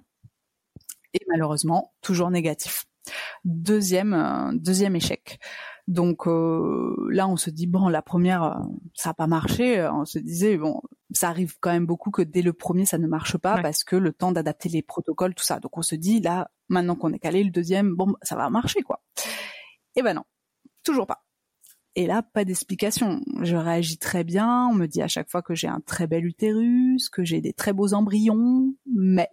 [1.16, 2.86] Et malheureusement toujours négatif.
[3.46, 5.40] Deuxième deuxième échec.
[5.90, 8.60] Donc euh, là, on se dit bon, la première, euh,
[8.94, 9.90] ça n'a pas marché.
[9.92, 13.08] On se disait bon, ça arrive quand même beaucoup que dès le premier, ça ne
[13.08, 15.60] marche pas parce que le temps d'adapter les protocoles, tout ça.
[15.60, 18.84] Donc on se dit là, maintenant qu'on est calé, le deuxième, bon, ça va marcher
[18.84, 19.02] quoi.
[19.96, 20.26] Et ben non,
[20.84, 21.24] toujours pas.
[21.96, 23.22] Et là, pas d'explication.
[23.42, 24.68] Je réagis très bien.
[24.68, 27.52] On me dit à chaque fois que j'ai un très bel utérus, que j'ai des
[27.52, 29.28] très beaux embryons, mais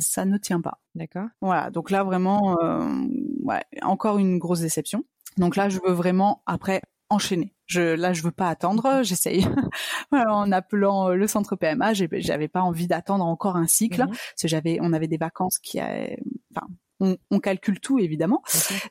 [0.00, 0.80] ça ne tient pas.
[0.96, 1.28] D'accord.
[1.40, 1.70] Voilà.
[1.70, 3.06] Donc là, vraiment, euh,
[3.44, 5.04] ouais, encore une grosse déception.
[5.36, 7.52] Donc là, je veux vraiment après enchaîner.
[7.66, 9.02] Je, là, je veux pas attendre.
[9.02, 9.46] J'essaye.
[10.12, 14.02] en appelant euh, le centre PMA, j'avais pas envie d'attendre encore un cycle.
[14.02, 14.08] Mhm.
[14.08, 16.66] Parce que j'avais, on avait des vacances qui, enfin,
[17.00, 18.42] on, on, calcule tout évidemment.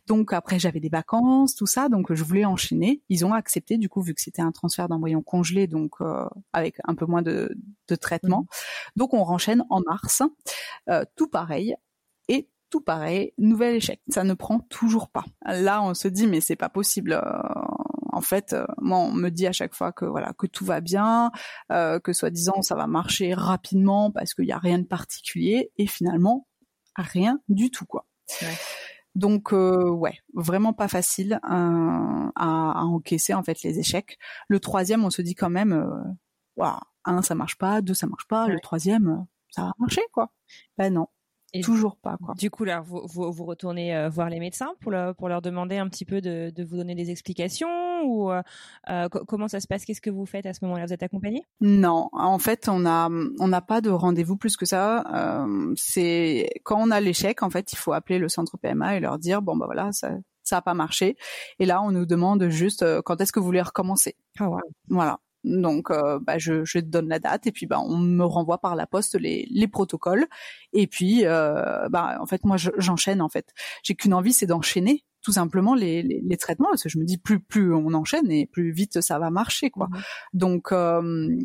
[0.07, 3.03] Donc après j'avais des vacances, tout ça, donc je voulais enchaîner.
[3.09, 6.77] Ils ont accepté du coup vu que c'était un transfert d'embryon congelé, donc euh, avec
[6.85, 7.55] un peu moins de,
[7.87, 8.41] de traitement.
[8.41, 8.47] Mhm.
[8.95, 10.23] Donc on renchaîne en mars,
[10.89, 11.75] euh, tout pareil
[12.69, 14.01] tout pareil, nouvel échec.
[14.09, 15.25] Ça ne prend toujours pas.
[15.45, 17.13] Là, on se dit mais c'est pas possible.
[17.13, 17.21] Euh,
[18.11, 20.81] en fait, euh, moi, on me dit à chaque fois que voilà que tout va
[20.81, 21.31] bien,
[21.71, 25.87] euh, que soi-disant ça va marcher rapidement parce qu'il y a rien de particulier, et
[25.87, 26.47] finalement
[26.95, 28.05] rien du tout quoi.
[29.15, 34.17] Donc ouais, vraiment pas facile à, à, encaisser en fait les échecs.
[34.47, 36.65] Le troisième, on se dit quand même, euh,
[37.05, 40.31] un ça marche pas, deux ça marche pas, le troisième ça va marcher quoi.
[40.77, 41.07] Ben non,
[41.63, 42.35] Toujours pas quoi.
[42.35, 45.77] Du coup là, vous, vous, vous retournez euh, voir les médecins pour, pour leur demander
[45.77, 48.41] un petit peu de, de vous donner des explications ou euh,
[48.89, 49.85] euh comment ça se passe?
[49.85, 50.85] Qu'est-ce que vous faites à ce moment-là?
[50.85, 54.65] Vous êtes accompagné Non, en fait on a on n'a pas de rendez-vous plus que
[54.65, 55.03] ça.
[55.13, 58.99] Euh, c'est quand on a l'échec en fait il faut appeler le centre PMA et
[58.99, 60.11] leur dire bon bah voilà ça
[60.43, 61.15] ça a pas marché
[61.59, 64.15] et là on nous demande juste quand est-ce que vous voulez recommencer.
[64.39, 64.49] Ah
[64.87, 65.19] Voilà.
[65.43, 68.57] Donc, euh, bah, je, je te donne la date et puis bah, on me renvoie
[68.59, 70.27] par la poste les, les protocoles.
[70.73, 73.21] Et puis, euh, bah, en fait, moi, j'enchaîne.
[73.21, 76.89] En fait, j'ai qu'une envie, c'est d'enchaîner tout simplement les, les, les, traitements parce que
[76.89, 79.87] je me dis plus plus on enchaîne et plus vite ça va marcher quoi.
[79.87, 79.97] Mmh.
[80.33, 81.37] Donc euh,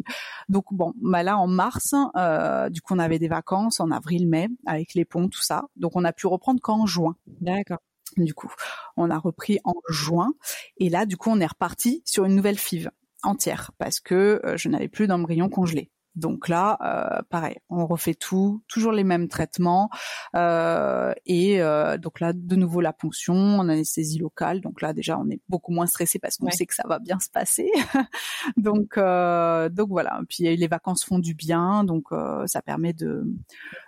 [0.49, 4.49] donc bon, bah là en mars, euh, du coup on avait des vacances en avril-mai
[4.67, 5.65] avec les ponts tout ça.
[5.77, 7.17] Donc on a pu reprendre qu'en juin.
[7.41, 7.79] D'accord.
[8.17, 8.53] Du coup,
[8.97, 10.35] on a repris en juin
[10.77, 12.91] et là du coup on est reparti sur une nouvelle FIV
[13.25, 15.91] entière parce que euh, je n'avais plus d'embryon congelé.
[16.15, 19.91] Donc là, euh, pareil, on refait tout, toujours les mêmes traitements,
[20.37, 24.61] euh, et euh, donc là, de nouveau la ponction en anesthésie locale.
[24.61, 27.19] Donc là, déjà, on est beaucoup moins stressé parce qu'on sait que ça va bien
[27.19, 27.69] se passer.
[28.57, 30.21] donc donc voilà.
[30.29, 32.09] Puis les vacances font du bien, donc
[32.47, 33.25] ça permet de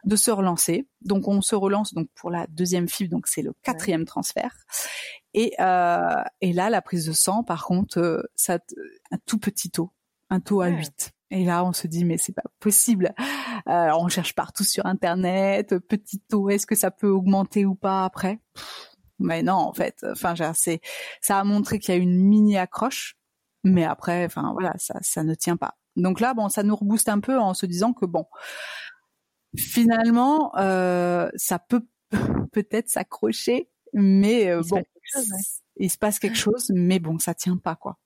[0.05, 0.89] de se relancer.
[1.03, 4.53] Donc on se relance donc pour la deuxième fibre, donc c'est le quatrième transfert.
[5.37, 5.53] Et
[6.41, 8.59] et là, la prise de sang, par contre, ça
[9.13, 9.93] un tout petit taux,
[10.31, 11.13] un taux à 8.
[11.31, 13.15] Et là, on se dit, mais c'est pas possible.
[13.67, 18.05] Alors, on cherche partout sur Internet, petit taux, est-ce que ça peut augmenter ou pas
[18.05, 18.41] après?
[19.19, 20.05] Mais non, en fait.
[20.11, 20.81] Enfin, c'est,
[21.21, 23.17] ça a montré qu'il y a une mini accroche,
[23.65, 25.77] mais après, enfin voilà, ça, ça ne tient pas.
[25.97, 28.27] Donc là, bon, ça nous rebooste un peu en se disant que bon,
[29.57, 31.87] finalement, euh, ça peut
[32.53, 34.83] peut-être s'accrocher, mais euh, bon,
[35.77, 37.99] il se passe quelque chose, mais bon, ça tient pas quoi.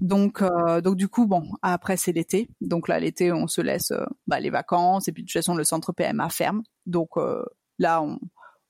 [0.00, 2.48] Donc, euh, donc du coup, bon, après c'est l'été.
[2.60, 5.54] Donc là, l'été, on se laisse euh, bah, les vacances et puis de toute façon,
[5.54, 6.62] le centre PMA ferme.
[6.86, 7.44] Donc euh,
[7.78, 8.18] là, on,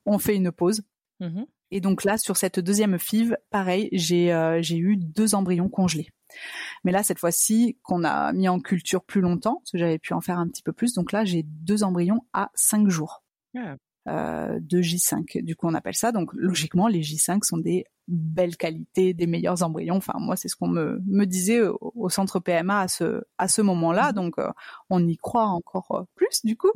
[0.05, 0.83] on fait une pause.
[1.19, 6.09] Mmh et donc là, sur cette deuxième FIV, pareil, j'ai j'ai eu deux embryons congelés.
[6.83, 10.13] Mais là, cette fois-ci, qu'on a mis en culture plus longtemps, parce que j'avais pu
[10.13, 10.93] en faire un petit peu plus.
[10.93, 13.23] Donc là, j'ai deux embryons à cinq jours.
[13.57, 13.75] Ah.
[14.07, 15.43] Euh, de J5.
[15.43, 16.11] Du coup, on appelle ça.
[16.11, 19.95] Donc, logiquement, les J5 sont des belles qualités, des meilleurs embryons.
[19.95, 23.63] Enfin, moi, c'est ce qu'on me, me disait au, centre PMA à ce, à ce
[23.63, 24.09] moment-là.
[24.09, 24.13] Mhm.
[24.13, 24.51] Donc, euh,
[24.91, 26.69] on y croit encore euh, plus, du coup.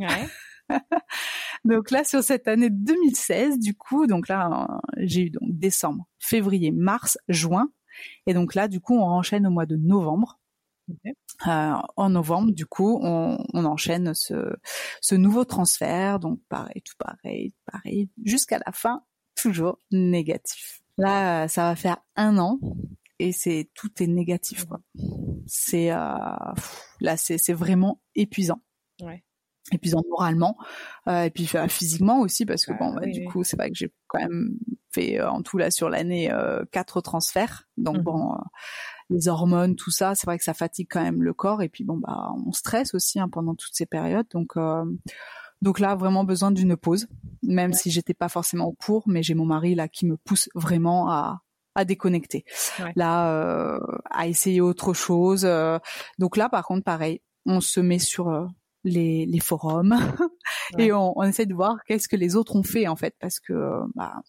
[1.66, 6.72] donc là, sur cette année 2016, du coup, donc là, j'ai eu donc décembre, février,
[6.72, 7.70] mars, juin.
[8.26, 10.39] Et donc là, du coup, on enchaîne au mois de novembre.
[11.48, 18.10] Euh, en novembre, du coup, on, enchaîne ce, nouveau transfert, donc pareil, tout pareil, pareil,
[18.24, 19.04] jusqu'à la fin,
[19.36, 20.82] toujours négatif.
[20.98, 22.60] Là, ça va faire un an
[23.20, 24.66] et c'est tout est négatif.
[25.46, 25.96] C'est euh,
[27.00, 28.62] là, c'est vraiment épuisant.
[29.72, 30.58] Épuisant moralement
[31.08, 33.92] euh, et puis physiquement aussi parce que bon, bah, du coup, c'est vrai que j'ai
[34.08, 34.58] quand même
[34.92, 36.32] fait en tout là sur l'année
[36.72, 38.02] quatre transferts, donc mmh.
[38.02, 38.36] bon
[39.10, 41.84] les hormones, tout ça, c'est vrai que ça fatigue quand même le corps et puis
[41.84, 44.28] bon bah on stresse aussi hein, pendant toutes ces périodes.
[44.32, 44.86] Donc euh,
[45.62, 47.08] donc là vraiment besoin d'une pause,
[47.44, 50.50] même si j'étais pas forcément au cours, mais j'ai mon mari là qui me pousse
[50.56, 51.42] vraiment à
[51.76, 52.46] à déconnecter,
[52.96, 53.80] là euh,
[54.10, 55.46] à essayer autre chose.
[55.46, 55.80] Euh.
[56.18, 58.48] donc là par contre pareil, on se met sur
[58.90, 59.96] les, les forums
[60.78, 63.40] et on, on, essaie de voir qu'est-ce que les autres ont fait en fait parce
[63.40, 63.54] que
[63.96, 64.22] bah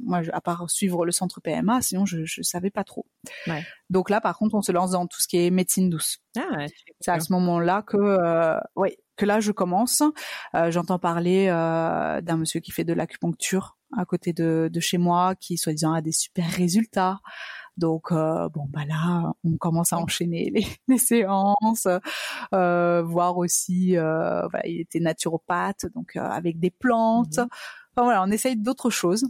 [0.00, 3.06] moi, à part suivre le centre PMA, sinon je je savais pas trop.
[3.46, 3.64] Ouais.
[3.90, 6.18] Donc là, par contre, on se lance dans tout ce qui est médecine douce.
[6.36, 6.66] Ah,
[7.00, 10.02] c'est à ce moment-là que, euh, oui, que là je commence.
[10.54, 14.98] Euh, J'entends parler euh, d'un monsieur qui fait de l'acupuncture à côté de, de chez
[14.98, 17.20] moi, qui soi-disant a des super résultats.
[17.76, 21.88] Donc euh, bon bah là, on commence à enchaîner les, les séances,
[22.52, 27.38] euh, voir aussi, euh, voilà, il était naturopathe, donc avec des plantes.
[27.38, 27.48] Mhm.
[27.96, 29.26] Enfin voilà, on essaye d'autres choses.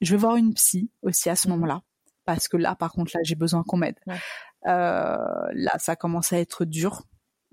[0.00, 1.54] Je vais voir une psy aussi à ce mhm.
[1.54, 1.82] moment-là,
[2.24, 3.98] parce que là, par contre, là, j'ai besoin qu'on m'aide.
[4.66, 5.16] Euh,
[5.52, 7.02] là, ça commence à être dur.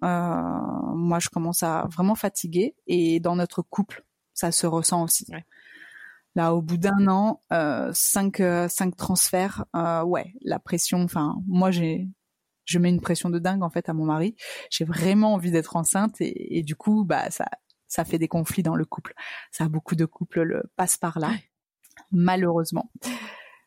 [0.03, 5.25] Euh, moi, je commence à vraiment fatiguer, et dans notre couple, ça se ressent aussi.
[6.35, 11.01] Là, au bout d'un an, euh, cinq, euh, cinq transferts, euh, ouais, la pression.
[11.01, 12.09] Enfin, moi, j'ai,
[12.65, 14.35] je mets une pression de dingue en fait à mon mari.
[14.69, 17.45] J'ai vraiment envie d'être enceinte, et, et, du coup, bah, ça,
[17.87, 19.13] ça fait des conflits dans le couple.
[19.51, 21.31] Ça, beaucoup de couples le passent par là
[22.11, 22.91] malheureusement.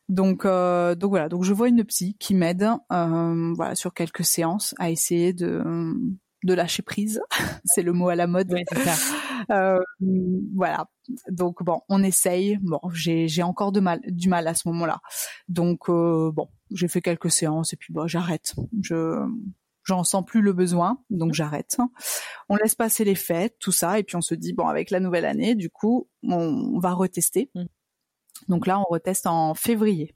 [0.08, 1.28] Donc, euh, donc voilà.
[1.28, 5.62] Donc je vois une psy qui m'aide, euh, voilà, sur quelques séances à essayer de
[6.44, 7.20] de lâcher prise.
[7.64, 8.54] c'est le mot à la mode.
[9.50, 9.78] Euh,
[10.54, 10.90] voilà.
[11.30, 12.58] Donc bon, on essaye.
[12.60, 15.00] Bon, j'ai encore de mal du mal à ce moment-là.
[15.48, 18.54] Donc bon, j'ai fait quelques séances et puis bon, j'arrête.
[18.82, 19.24] Je
[19.88, 21.78] j'en sens plus le besoin, donc j'arrête.
[22.50, 25.00] On laisse passer les fêtes, tout ça, et puis on se dit bon, avec la
[25.00, 27.50] nouvelle année, du coup, on, va retester.
[27.54, 27.64] Mm.
[28.48, 30.14] Donc là, on reteste en février.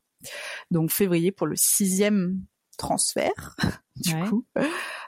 [0.71, 2.45] Donc février pour le sixième
[2.77, 3.57] transfert,
[3.97, 4.47] du coup.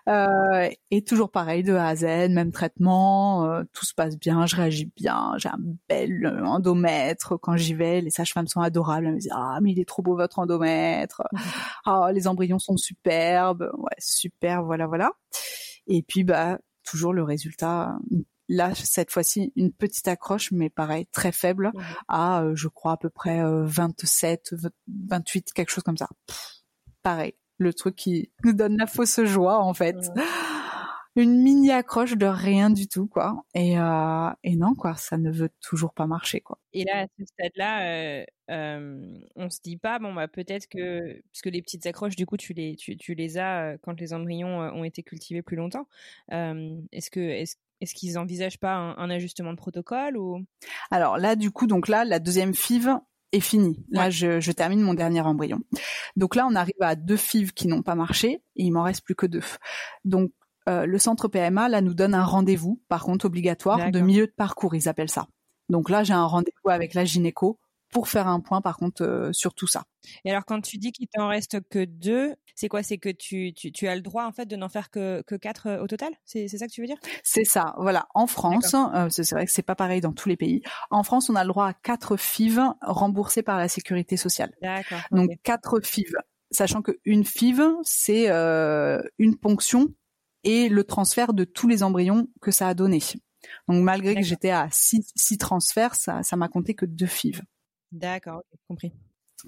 [0.08, 4.44] Euh, et toujours pareil, de A à Z, même traitement, euh, tout se passe bien,
[4.46, 7.38] je réagis bien, j'ai un bel endomètre.
[7.40, 9.06] Quand j'y vais, les sages-femmes sont adorables.
[9.06, 11.22] Elles me disent ah mais il est trop beau votre endomètre,
[11.86, 15.12] ah les embryons sont superbes, ouais super, voilà voilà.
[15.86, 17.96] Et puis bah toujours le résultat.
[18.50, 21.72] Là, cette fois-ci, une petite accroche, mais pareil, très faible,
[22.08, 24.54] à, euh, je crois, à peu près 27,
[25.08, 26.08] 28, quelque chose comme ça.
[27.02, 29.96] pareil, le truc qui nous donne la fausse joie en fait.
[31.16, 33.44] Une mini accroche de rien du tout quoi.
[33.54, 36.58] Et, euh, et non quoi, ça ne veut toujours pas marcher quoi.
[36.72, 41.22] Et là à ce stade-là, euh, euh, on se dit pas bon bah peut-être que
[41.30, 44.58] puisque les petites accroches du coup tu les tu, tu les as quand les embryons
[44.58, 45.86] ont été cultivés plus longtemps.
[46.30, 50.44] est-ce que est-ce est-ce qu'ils envisagent pas un, un, ajustement de protocole ou?
[50.90, 52.98] Alors là, du coup, donc là, la deuxième FIV,
[53.34, 53.84] est fini.
[53.90, 55.60] Là, je, je, termine mon dernier embryon.
[56.16, 59.04] Donc là, on arrive à deux FIV qui n'ont pas marché et il m'en reste
[59.04, 59.42] plus que deux.
[60.04, 60.32] Donc
[60.68, 64.32] euh, le centre PMA là nous donne un rendez-vous, par contre obligatoire, de milieu de
[64.32, 65.26] parcours, ils appellent ça.
[65.68, 67.58] Donc là, j'ai un rendez-vous avec la gynéco
[67.94, 69.84] pour faire un point par contre euh, sur tout ça.
[70.24, 72.82] Et alors quand tu dis qu'il t'en reste que deux, c'est quoi?
[72.82, 75.36] C'est que tu, tu, tu, as le droit en fait de n'en faire que, que
[75.36, 76.12] quatre euh, au total?
[76.24, 76.98] C'est ça que tu veux dire?
[77.22, 78.08] C'est ça, voilà.
[78.12, 80.60] En France, euh, c'est vrai que c'est pas pareil dans tous les pays.
[80.90, 84.52] En France, on a le droit à quatre FIV remboursés par la sécurité sociale.
[84.60, 85.00] D'accord.
[85.12, 86.16] Donc quatre FIV,
[86.50, 89.86] sachant qu'une FIV, c'est une ponction
[90.42, 92.98] et le transfert de tous les embryons que ça a donné.
[93.68, 97.40] Donc malgré que j'étais à six, six transferts, ça ça m'a compté que deux FIV.
[97.94, 98.92] D'accord, compris.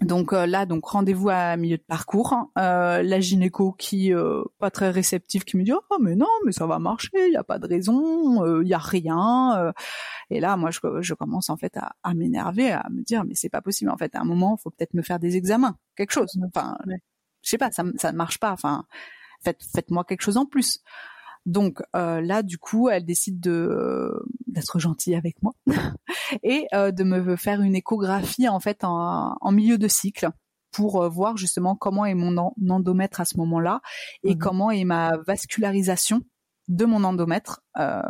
[0.03, 2.33] Donc euh, là, donc rendez-vous à milieu de parcours.
[2.59, 6.53] Euh, la gynéco qui euh, pas très réceptive, qui me dit oh mais non, mais
[6.53, 9.73] ça va marcher, il y a pas de raison, il euh, y a rien.
[10.31, 13.35] Et là, moi, je, je commence en fait à, à m'énerver, à me dire mais
[13.35, 13.91] c'est pas possible.
[13.91, 16.39] En fait, à un moment, il faut peut-être me faire des examens, quelque chose.
[16.47, 16.79] Enfin,
[17.43, 18.53] je sais pas, ça ça ne marche pas.
[18.53, 18.85] Enfin,
[19.43, 20.81] faites faites-moi quelque chose en plus.
[21.47, 24.13] Donc euh, là, du coup, elle décide de
[24.49, 25.53] d'être gentille avec moi
[26.43, 30.31] et euh, de me faire une échographie en fait en, en milieu de cycle
[30.73, 32.37] pour euh, voir justement comment est mon
[32.69, 33.81] endomètre à ce moment-là
[34.25, 36.23] et mmh comment est ma vascularisation
[36.69, 38.01] de mon endomètre euh,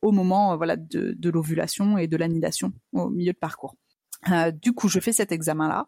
[0.00, 3.74] au moment voilà de, de l'ovulation et de l'anidation au milieu de parcours.
[4.28, 5.86] Euh, du coup, je fais cet examen-là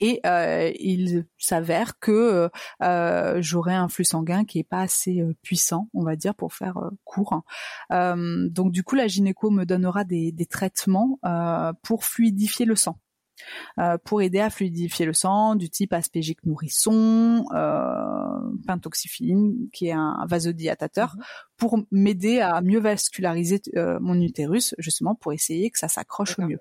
[0.00, 2.50] et euh, il s'avère que
[2.82, 6.54] euh, j'aurai un flux sanguin qui est pas assez euh, puissant, on va dire, pour
[6.54, 7.42] faire euh, court.
[7.90, 11.18] donc, du coup, la gynéco me donnera des, des traitements
[11.82, 12.98] pour fluidifier le sang.
[14.04, 17.44] pour aider à fluidifier le sang du type aspégique nourrisson,
[18.66, 21.22] pentoxifine qui est un vasodilatateur, mmh
[21.56, 23.62] pour m'aider à mieux vasculariser
[24.00, 26.60] mon utérus, justement pour essayer que ça s'accroche au mieux.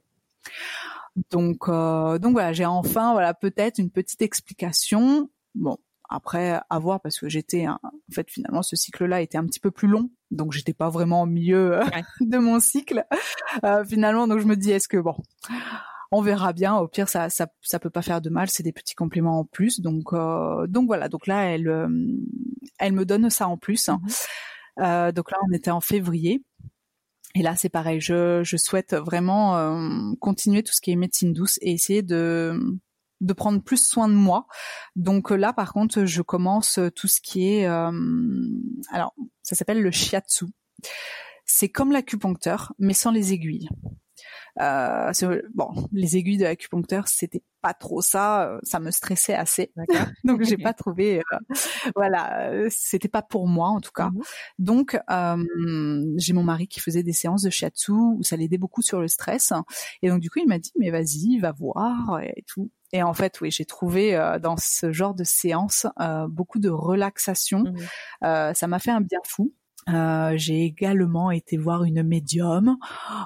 [1.31, 5.29] Donc, euh, donc voilà, j'ai enfin, voilà, peut-être une petite explication.
[5.55, 5.77] Bon,
[6.09, 7.79] après, à voir parce que j'étais, en
[8.11, 11.25] fait, finalement, ce cycle-là était un petit peu plus long, donc j'étais pas vraiment au
[11.25, 11.83] milieu euh,
[12.21, 13.05] de mon cycle.
[13.63, 15.15] Euh, finalement, donc je me dis, est-ce que bon,
[16.11, 16.75] on verra bien.
[16.75, 18.49] Au pire, ça, ça, ça peut pas faire de mal.
[18.49, 19.79] C'est des petits compléments en plus.
[19.79, 21.09] Donc, euh, donc voilà.
[21.09, 21.87] Donc là, elle, euh,
[22.79, 23.89] elle me donne ça en plus.
[23.89, 25.13] Mm-hmm.
[25.13, 26.43] donc là, on était en février.
[27.35, 27.99] Et là, c'est pareil.
[27.99, 32.59] Je, souhaite vraiment euh, continuer tout ce qui est médecine douce et essayer de
[33.21, 34.47] de prendre plus soin de moi.
[34.97, 37.91] Donc là, par contre, je commence tout ce qui est euh,
[38.91, 40.45] alors ça s'appelle le shiatsu.
[41.45, 43.69] C'est comme l'acupuncteur, mais sans les aiguilles.
[44.59, 45.11] Euh,
[45.53, 49.71] bon, les aiguilles de l'acupuncteur, c'était pas trop ça, euh, ça me stressait assez.
[50.23, 51.37] Donc j'ai pas trouvé, euh,
[51.95, 54.09] voilà, c'était pas pour moi en tout cas.
[54.09, 54.21] Mhm.
[54.59, 58.81] Donc euh, j'ai mon mari qui faisait des séances de shiatsu où ça l'aidait beaucoup
[58.81, 59.53] sur le stress.
[60.01, 62.69] Et donc du coup il m'a dit mais vas-y, va voir et tout.
[62.93, 66.69] Et en fait, oui, j'ai trouvé euh, dans ce genre de séance euh, beaucoup de
[66.69, 67.63] relaxation.
[67.63, 67.75] Mhm.
[68.23, 69.51] Euh, ça m'a fait un bien fou.
[69.89, 72.77] Euh, j'ai également été voir une médium,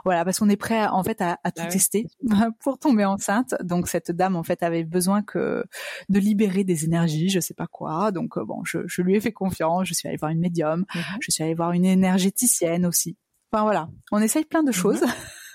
[0.04, 2.08] voilà, parce qu'on est prêt en fait à, à tout ah tester
[2.62, 3.56] pour tomber enceinte.
[3.64, 5.64] Donc cette dame en fait avait besoin que
[6.10, 8.12] de libérer des énergies, je sais pas quoi.
[8.12, 9.88] Donc euh, bon, je, je lui ai fait confiance.
[9.88, 13.18] Je suis allée voir une médium, mmh je suis allée voir une énergéticienne aussi.
[13.52, 15.04] Enfin voilà, on essaye plein de mmh choses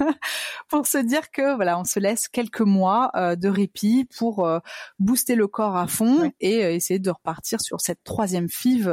[0.69, 4.59] pour se dire que voilà, on se laisse quelques mois euh, de répit pour euh,
[4.99, 8.91] booster le corps à fond et euh, essayer de repartir sur cette troisième FIV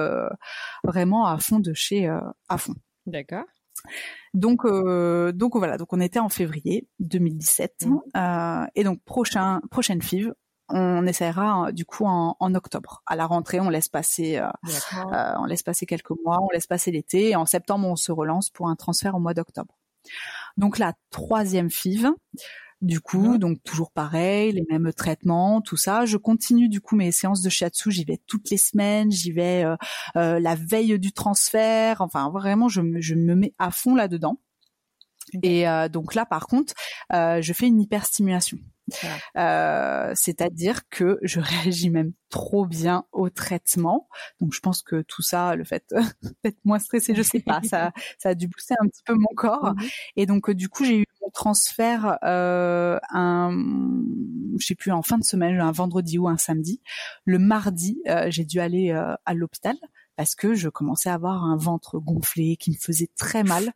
[0.84, 2.76] vraiment à fond de chez à fond.
[3.06, 3.46] D'accord.
[4.34, 8.68] Donc donc voilà, donc on était en février 2017 mmh.
[8.76, 10.34] et donc prochain prochaine FIV,
[10.70, 13.02] on essaiera du coup en, octobre.
[13.08, 16.92] À la rentrée, on laisse passer, euh, on laisse passer quelques mois, on laisse passer
[16.92, 19.78] l'été, et en septembre, on se relance pour un transfert au mois d'octobre.
[20.60, 22.10] Donc la troisième FIV,
[22.82, 26.06] Du coup, donc toujours pareil, les mêmes traitements, tout ça.
[26.06, 27.92] Je continue du coup mes séances de shiatsu.
[27.92, 29.12] J'y vais toutes les semaines.
[29.12, 29.76] J'y vais euh,
[30.18, 32.02] euh, la veille du transfert.
[32.02, 34.40] Enfin, vraiment, je me, je me mets à fond là-dedans.
[35.44, 36.74] Et euh, donc là, par contre,
[37.12, 38.58] je fais une hyperstimulation.
[39.38, 44.08] Euh, c'est-à-dire que je réagis même trop bien au traitement.
[44.40, 45.84] Donc je pense que tout ça, le fait
[46.44, 49.34] d'être moins stressé, je sais pas, ça, ça a dû booster un petit peu mon
[49.36, 49.74] corps.
[49.76, 49.90] Mhm.
[50.16, 53.52] Et donc du coup, j'ai eu mon transfert euh, un,
[54.58, 56.82] je sais plus, en fin de semaine, un vendredi ou un samedi.
[57.26, 59.76] Le mardi, euh, j'ai dû aller euh, à l'hôpital
[60.20, 63.72] parce que je commençais à avoir un ventre gonflé qui me faisait très mal.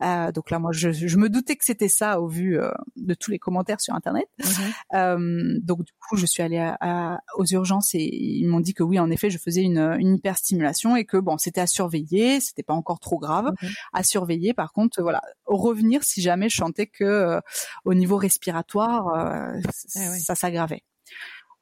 [0.00, 3.12] Euh, donc là, moi, je, je, me doutais que c'était ça au vu euh, de
[3.12, 4.24] tous les commentaires sur Internet.
[4.38, 4.72] Mhm.
[4.94, 8.82] Euh, donc du coup, je suis allée à, aux urgences et ils m'ont dit que
[8.82, 12.62] oui, en effet, je faisais une, une hyperstimulation et que bon, c'était à surveiller, c'était
[12.62, 13.68] pas encore trop grave, mhm.
[13.92, 14.54] à surveiller.
[14.54, 17.40] Par contre, voilà, revenir si jamais je sentais que euh,
[17.84, 19.52] au niveau respiratoire, ah
[20.18, 20.84] ça s'aggravait.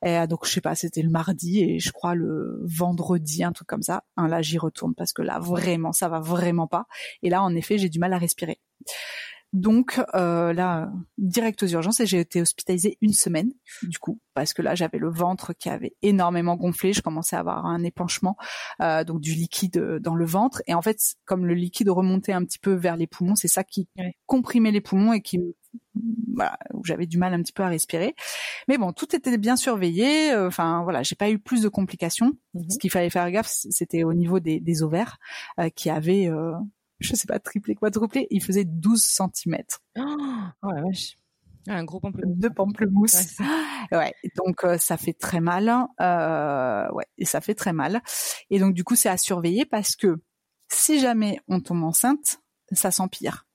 [0.05, 3.53] Et euh, donc je sais pas, c'était le mardi et je crois le vendredi, un
[3.53, 4.05] truc comme ça.
[4.17, 6.87] Hein, là j'y retourne parce que là vraiment ça va vraiment pas.
[7.23, 8.61] Et là en effet j'ai du mal à respirer.
[9.53, 13.51] Donc euh, là, direct aux urgences et j'ai été hospitalisée une semaine
[13.83, 17.41] du coup parce que là j'avais le ventre qui avait énormément gonflé, je commençais à
[17.41, 18.37] avoir un épanchement
[18.81, 22.33] euh, donc du liquide euh, dans le ventre et en fait comme le liquide remontait
[22.33, 23.89] un petit peu vers les poumons, c'est ça qui
[24.27, 25.41] comprimait les poumons et qui
[26.35, 28.15] voilà, où j'avais du mal un petit peu à respirer.
[28.69, 30.33] Mais bon, tout était bien surveillé.
[30.33, 32.33] Euh, enfin voilà, j'ai pas eu plus de complications.
[32.55, 32.71] Mhm.
[32.71, 35.19] Ce qu'il fallait faire gaffe, c'était au niveau des, des ovaires
[35.59, 36.53] euh, qui avaient euh,
[36.99, 39.57] je sais pas, triplé, quadruplé, il faisait 12 cm.
[39.97, 41.17] Oh, la vache.
[41.69, 42.39] Ah, un gros pamplemousse.
[42.39, 43.39] De pamplemousse.
[43.93, 45.67] Ouais, donc euh, ça fait très mal.
[45.99, 48.03] Ouais, et ça fait très mal.
[48.49, 50.21] Et donc du coup, c'est à surveiller parce que
[50.69, 52.41] si jamais on tombe enceinte,
[52.71, 53.47] ça s'empire.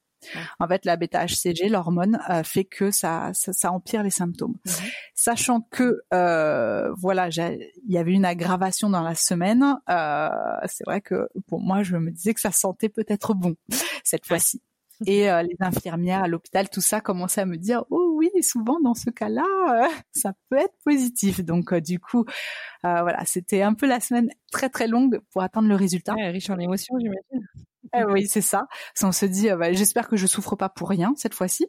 [0.59, 4.55] En fait, la bêta-HCG, l'hormone, euh, fait que ça, ça, empire les symptômes.
[4.65, 4.73] Mhm.
[5.13, 10.29] Sachant que, euh, voilà, il y avait une aggravation dans la semaine, euh,
[10.65, 13.55] c'est vrai que pour moi, je me disais que ça sentait peut-être bon
[14.03, 14.61] cette fois-ci.
[15.05, 18.79] Et euh, les infirmières à l'hôpital, tout ça commençait à me dire oh oui, souvent
[18.79, 21.43] dans ce cas-là, euh, ça peut être positif.
[21.43, 22.25] Donc euh, du coup,
[22.83, 26.13] voilà, c'était un peu la semaine très très longue pour attendre le résultat.
[26.13, 27.47] riche en émotions, j'imagine.
[27.93, 28.67] Eh oui, c'est ça.
[29.01, 31.67] On se dit, bah, j'espère que je souffre pas pour rien cette fois-ci.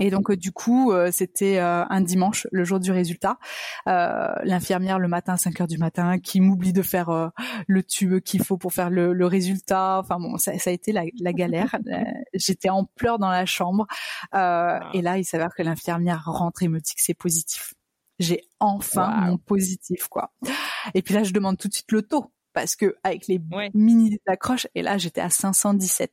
[0.00, 3.38] Et donc du coup, euh, c'était euh, un dimanche, le jour du résultat.
[3.88, 7.32] Euh, l'infirmière le matin, 5 heures du matin, qui m'oublie de faire
[7.66, 10.00] le tube qu'il faut pour faire le, résultat.
[10.00, 11.76] Enfin bon, ça, a été la, galère.
[12.34, 13.86] J'étais en pleurs dans la chambre.
[14.32, 14.90] Ah.
[14.92, 17.74] Et là, il s'avère que l'infirmière rentre et me dit que c'est positif.
[18.18, 20.32] J'ai enfin mon positif, quoi.
[20.94, 23.40] Et puis là, je demande tout de suite le taux parce que avec les
[23.74, 26.10] mini accroches, et là, j'étais à 517.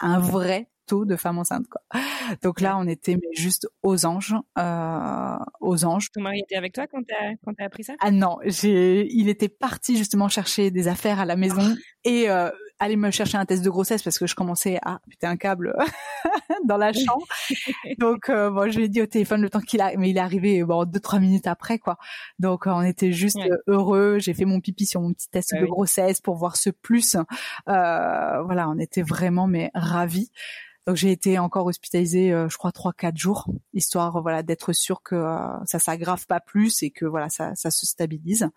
[0.00, 1.82] Un vrai de femme enceinte quoi.
[2.42, 6.10] Donc là on était mais juste aux anges, euh, aux anges.
[6.12, 7.94] Ton mari était avec toi quand t'as quand as appris ça?
[8.00, 11.74] Ah non, j'ai il était parti justement chercher des affaires à la maison ah.
[12.04, 15.26] et euh, aller me chercher un test de grossesse parce que je commençais à péter
[15.26, 15.74] un câble
[16.66, 17.26] dans la chambre.
[17.98, 20.16] Donc euh, bon, je lui ai dit au téléphone le temps qu'il a, mais il
[20.16, 21.98] est arrivé bon deux trois minutes après quoi.
[22.38, 24.18] Donc on était juste heureux.
[24.18, 27.16] J'ai fait mon pipi sur mon petit test bah de grossesse pour voir ce plus.
[27.68, 30.30] Euh, voilà, on était vraiment mais ravis.
[30.88, 35.02] Donc j'ai été encore hospitalisée, euh, je crois trois quatre jours, histoire voilà d'être sûr
[35.02, 35.36] que euh,
[35.66, 38.48] ça s'aggrave pas plus et que voilà ça, ça se stabilise.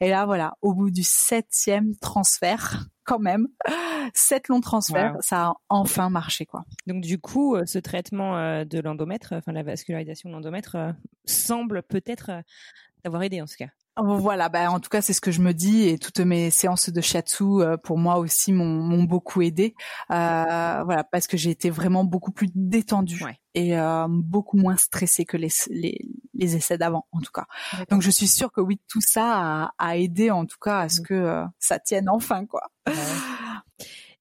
[0.00, 3.48] Et là voilà, au bout du septième transfert, quand même,
[4.14, 6.64] sept longs transferts, ça a enfin marché quoi.
[6.86, 10.76] Donc du coup, euh, ce traitement de l'endomètre, enfin la vascularisation de l'endomètre,
[11.24, 12.30] semble peut-être
[13.02, 13.70] avoir aidé en ce cas.
[13.96, 16.90] Voilà, bah en tout cas c'est ce que je me dis et toutes mes séances
[16.90, 19.76] de shiatsu euh, pour moi aussi m'ont beaucoup aidé.
[20.10, 23.22] Euh, voilà, parce que j'ai été vraiment beaucoup plus détendue
[23.54, 27.46] et euh, beaucoup moins stressée que les les, les essais d'avant en tout cas.
[27.88, 30.88] Donc je suis sûre que oui tout ça a, a aidé en tout cas à
[30.88, 31.04] ce mmh.
[31.04, 32.62] que euh, ça tienne enfin quoi.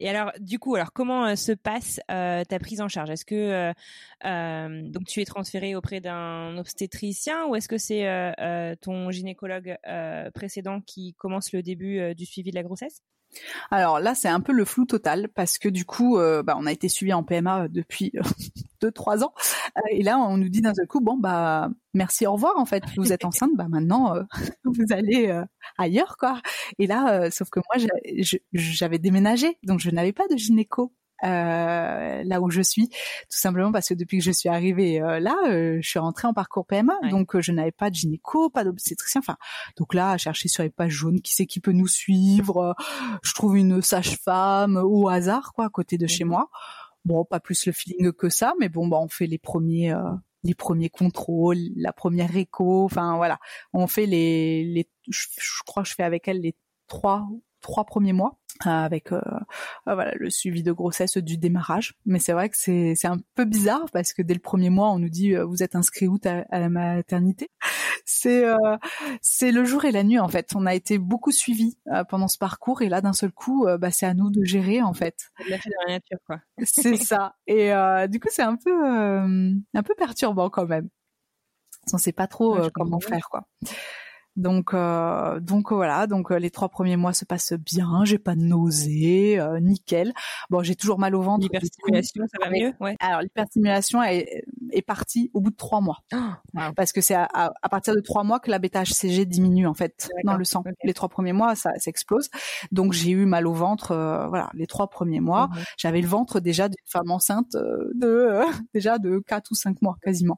[0.03, 3.09] Et alors, du coup, alors comment euh, se passe euh, ta prise en charge?
[3.09, 3.73] Est-ce que
[4.25, 8.03] euh, tu es transféré auprès d'un obstétricien ou est-ce que c'est
[8.81, 9.77] ton gynécologue
[10.35, 13.01] précédent qui commence le début du suivi de la grossesse?
[13.71, 16.65] Alors là, c'est un peu le flou total parce que du coup, euh, bah, on
[16.65, 18.21] a été suivi en PMA depuis euh,
[18.81, 19.33] deux trois ans
[19.91, 22.57] et là, on nous dit d'un seul coup, bon bah merci, au revoir.
[22.57, 24.23] En fait, vous êtes enceinte, bah maintenant euh,
[24.65, 25.41] vous allez
[25.77, 26.41] ailleurs quoi.
[26.79, 27.87] Et là, sauf que moi,
[28.53, 33.71] j'avais déménagé, donc je n'avais pas de gynéco euh, là où je suis, tout simplement
[33.71, 36.65] parce que depuis que je suis arrivée euh, là, euh, je suis rentrée en parcours
[36.65, 39.37] PMA, donc je n'avais pas de gynéco, pas d'obstétricien, enfin
[39.77, 42.75] donc là à chercher sur les pages jaunes qui c'est qui peut nous suivre,
[43.23, 46.49] je trouve une sage-femme au hasard quoi à côté de chez moi.
[47.05, 49.93] Bon, pas plus le feeling que ça, mais bon, bah on fait les premiers
[50.43, 53.39] les premiers contrôles, la première écho, enfin voilà,
[53.73, 55.27] on fait les, les je,
[55.65, 56.55] crois que je fais avec elle les
[56.87, 57.27] trois
[57.61, 59.21] trois premiers mois avec euh,
[59.87, 61.95] euh, voilà le suivi de grossesse du démarrage.
[62.05, 64.91] Mais c'est vrai que c'est c'est un peu bizarre parce que dès le premier mois
[64.91, 67.49] on nous dit euh, vous êtes inscrit où à, la maternité?
[68.05, 68.43] C'est
[69.21, 70.51] c'est le jour et la nuit en fait.
[70.55, 71.77] On a été beaucoup suivis
[72.09, 74.93] pendant ce parcours et là d'un seul coup bah c'est à nous de gérer en
[74.93, 75.31] fait.
[75.49, 76.41] La nature quoi.
[76.63, 77.35] c'est ça.
[77.47, 77.71] Et
[78.09, 80.89] du coup c'est un peu un peu perturbant quand même.
[81.93, 83.47] On sait pas trop comment faire quoi.
[84.35, 88.35] Donc euh, donc voilà, donc euh, les trois premiers mois se passent bien, j'ai pas
[88.35, 90.13] de nausées, euh, nickel.
[90.49, 91.43] Bon, j'ai toujours mal au ventre.
[91.43, 92.95] L'hyperstimulation, ça va mieux, ouais.
[92.99, 95.99] Alors l'hyperstimulation est, est partie au bout de trois mois,
[96.75, 99.73] parce que c'est à, à, partir de trois mois que la bêta HCG diminue en
[99.73, 100.63] fait dans le sang.
[100.83, 102.29] Les trois premiers mois, ça s'explose.
[102.71, 103.95] Donc j'ai eu mal au ventre,
[104.29, 105.47] voilà, les trois premiers mois.
[105.47, 105.63] Mhm.
[105.77, 108.41] J'avais le ventre déjà d'une femme enceinte de
[108.73, 110.37] déjà de quatre ou cinq mois quasiment.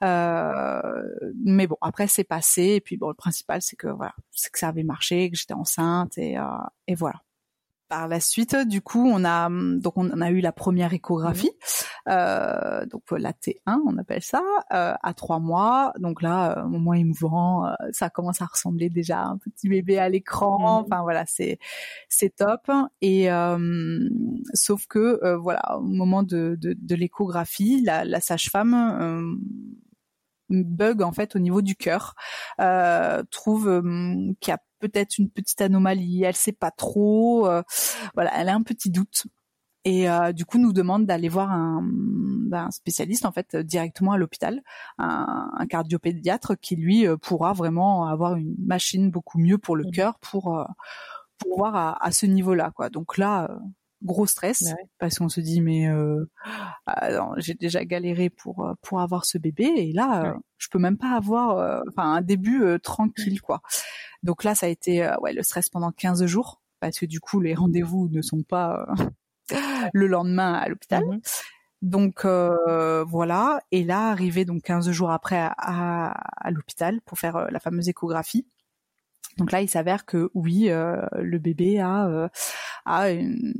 [0.00, 4.58] mais bon, après c'est passé et puis bon le principal, c'est que voilà, c'est que
[4.58, 6.44] ça avait marché, que j'étais enceinte et, euh,
[6.86, 7.22] et voilà.
[7.92, 11.50] Par la suite, du coup, on a donc on a eu la première échographie,
[12.08, 15.92] euh, donc la T1, on appelle ça, euh, à trois mois.
[15.98, 20.08] Donc là, au moment émouvant, ça commence à ressembler déjà à un petit bébé à
[20.08, 20.58] l'écran.
[20.58, 20.86] Mhm.
[20.86, 21.58] Enfin voilà, c'est
[22.08, 22.70] c'est top.
[23.02, 23.28] Et
[24.54, 29.38] sauf que voilà, au moment de de, l'échographie, la, la sage-femme
[30.52, 32.14] bug en fait au niveau du cœur,
[32.60, 33.82] euh, trouve euh,
[34.40, 37.62] qu'il y a peut-être une petite anomalie, elle sait pas trop, euh,
[38.14, 39.24] voilà, elle a un petit doute
[39.84, 44.62] et du coup nous demande d'aller voir un, ben, spécialiste en fait directement à l'hôpital,
[44.98, 49.90] un, un, cardiopédiatre qui lui pourra vraiment avoir une machine beaucoup mieux pour le mmh.
[49.90, 50.64] cœur pour
[51.38, 52.90] pour voir à, à ce niveau-là quoi.
[52.90, 53.50] Donc là
[54.02, 56.28] gros stress bah parce qu'on se dit mais euh,
[56.86, 60.78] ah, j'ai déjà galéré pour euh, pour avoir ce bébé et là euh, je peux
[60.78, 63.60] même pas avoir euh, enfin un début tranquille quoi.
[64.22, 67.40] Donc là ça a été ouais le stress pendant 15 jours parce que du coup
[67.40, 68.86] les rendez-vous ne sont pas
[69.92, 71.04] le lendemain à l'hôpital.
[71.04, 71.20] Mmh
[71.82, 77.50] donc voilà et là arrivé donc 15 jours après à, à, à l'hôpital pour faire
[77.50, 78.46] la fameuse échographie.
[79.38, 82.28] Donc là, il s'avère que oui, le bébé a,
[82.84, 83.54] a une,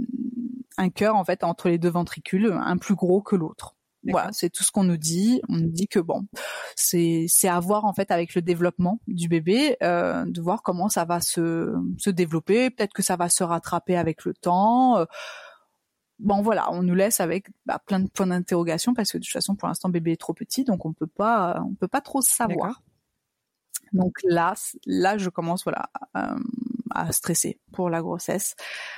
[0.78, 3.76] un cœur en fait entre les deux ventricules, un plus gros que l'autre.
[4.04, 5.40] Voilà, c'est tout ce qu'on nous dit.
[5.48, 6.26] On nous dit que bon,
[6.74, 10.88] c'est c'est à voir en fait avec le développement du bébé, euh, de voir comment
[10.88, 12.70] ça va se se développer.
[12.70, 14.98] Peut-être que ça va se rattraper avec le temps.
[14.98, 15.04] Euh,
[16.18, 19.32] bon voilà, on nous laisse avec bah, plein de points d'interrogation parce que de toute
[19.32, 22.22] façon pour l'instant bébé est trop petit, donc on peut pas on peut pas trop
[22.22, 22.82] savoir.
[23.92, 24.54] Donc là,
[24.86, 26.36] là, je commence voilà euh,
[26.90, 28.54] à stresser pour la grossesse.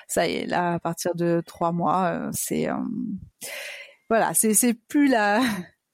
[0.08, 2.76] Ça y est, là, à partir de trois mois, euh, c'est euh,
[4.08, 5.40] voilà, c'est c'est plus la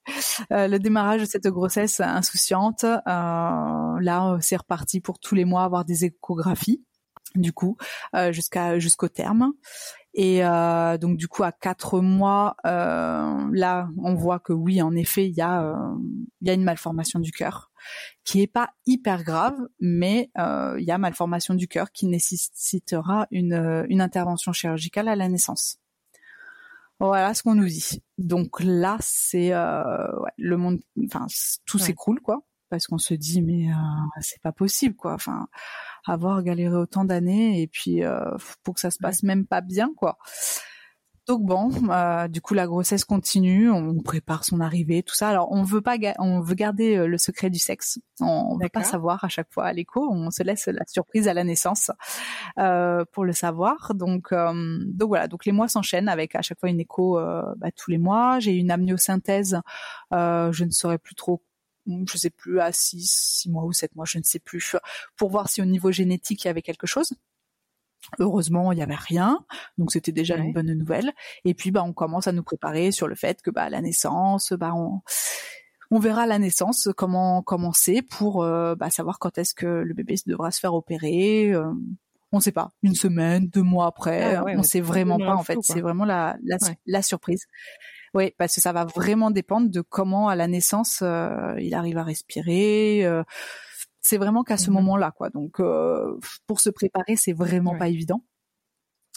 [0.50, 2.84] le démarrage de cette grossesse insouciante.
[2.84, 6.84] là, c'est reparti pour tous les mois avoir des échographies
[7.34, 7.76] du coup
[8.32, 9.52] jusqu'à jusqu'au terme
[10.12, 14.94] et euh, donc du coup à quatre mois, euh, là on voit que oui en
[14.96, 15.94] effet il y a euh,
[16.40, 17.70] il y a une malformation du cœur
[18.24, 23.28] qui est pas hyper grave, mais euh, il y a malformation du cœur qui nécessitera
[23.30, 25.78] une une intervention chirurgicale à la naissance.
[26.98, 28.02] Voilà ce qu'on nous dit.
[28.18, 31.26] Donc là c'est ouais, le monde, enfin
[31.66, 33.66] tout s'écroule quoi parce qu'on se dit mais
[34.20, 35.14] c'est pas possible quoi.
[35.14, 35.48] Enfin
[36.06, 38.20] avoir galéré autant d'années et puis euh,
[38.62, 40.18] pour que ça se passe même pas bien quoi.
[41.26, 45.28] Donc bon, euh, du coup la grossesse continue, on prépare son arrivée, tout ça.
[45.28, 48.00] Alors on veut pas, on veut garder euh, le secret du sexe.
[48.20, 50.10] On, veut pas savoir à chaque fois à l'écho.
[50.10, 51.92] On se laisse la surprise à la naissance
[52.58, 53.94] euh, pour le savoir.
[53.94, 57.20] Donc euh, donc voilà, donc les mois s'enchaînent avec à chaque fois une écho
[57.58, 58.40] bah, tous les mois.
[58.40, 59.60] J'ai une amniosynthèse,
[60.10, 61.44] je ne saurais plus trop
[61.86, 64.76] je sais plus, à 6, 6 mois ou 7 mois, je ne sais plus,
[65.16, 67.14] pour voir si au niveau génétique il y avait quelque chose.
[68.18, 69.44] Heureusement, il n'y avait rien,
[69.78, 71.12] donc c'était déjà une bonne nouvelle.
[71.44, 74.52] Et puis, bah, on commence à nous préparer sur le fait que, bah, la naissance,
[74.54, 75.00] bah, on,
[75.90, 80.16] on verra la naissance comment commencer pour euh, bah, savoir quand est-ce que le bébé
[80.26, 81.52] devra se faire opérer.
[81.52, 81.72] Euh,
[82.32, 85.34] on ne sait pas, une semaine, deux mois après, ah on ne sait vraiment pas
[85.34, 85.58] en fait.
[85.62, 87.44] C'est vraiment la, la, la surprise.
[88.14, 91.98] Oui, parce que ça va vraiment dépendre de comment à la naissance euh, il arrive
[91.98, 93.04] à respirer.
[93.04, 93.22] Euh,
[94.00, 95.30] c'est vraiment qu'à ce mmh moment-là, quoi.
[95.30, 98.24] Donc, euh, pour se préparer, c'est vraiment pas évident.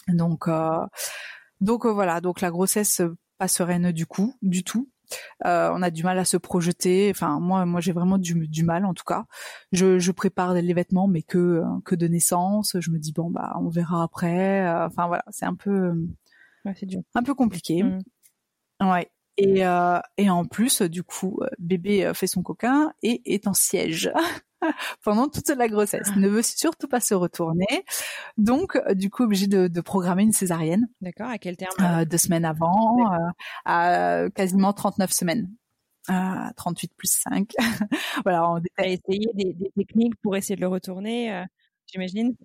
[0.10, 0.48] Donc,
[1.62, 2.22] donc voilà.
[2.22, 3.02] Donc la grossesse
[3.38, 4.90] pas sereine du coup, du tout.
[5.44, 7.10] on a du mal à se projeter.
[7.10, 9.26] Enfin, moi, moi, j'ai vraiment du, du, mal, en tout cas.
[9.72, 12.78] Je, je prépare les vêtements, mais que que de naissance.
[12.80, 14.70] Je me dis bon bah, on verra après.
[14.86, 15.94] Enfin voilà, c'est un peu,
[16.66, 17.02] ouais, c'est dur.
[17.16, 17.84] un peu compliqué.
[17.84, 18.02] Mmh.
[18.92, 19.10] Ouais.
[19.38, 24.12] Et, euh, et en plus, du coup, bébé fait son coquin et est en siège.
[25.04, 26.10] pendant toute la grossesse.
[26.14, 26.20] Ah.
[26.20, 27.86] Ne veut surtout pas se retourner.
[28.38, 30.88] Donc, du coup, obligé de, de programmer une césarienne.
[31.02, 31.30] D'accord.
[31.30, 31.74] À quel terme?
[31.82, 33.30] Euh, Deux semaines avant, euh,
[33.66, 35.50] à quasiment 39 semaines.
[36.10, 37.50] Euh, 38 plus 5.
[38.24, 38.50] voilà.
[38.50, 41.46] On a essayé des, des, techniques pour essayer de le retourner, euh,
[41.88, 42.36] j'imagine?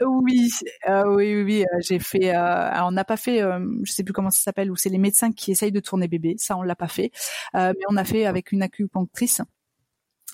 [0.00, 0.50] Oui,
[0.88, 1.64] euh, oui, oui, oui.
[1.64, 2.30] Euh, j'ai fait.
[2.30, 3.40] alors on n'a pas fait.
[3.82, 4.70] je sais plus comment ça s'appelle.
[4.70, 6.34] Où c'est les médecins qui essayent de tourner bébé.
[6.38, 7.10] Ça, on l'a pas fait.
[7.54, 9.40] mais on a fait avec une acupunctrice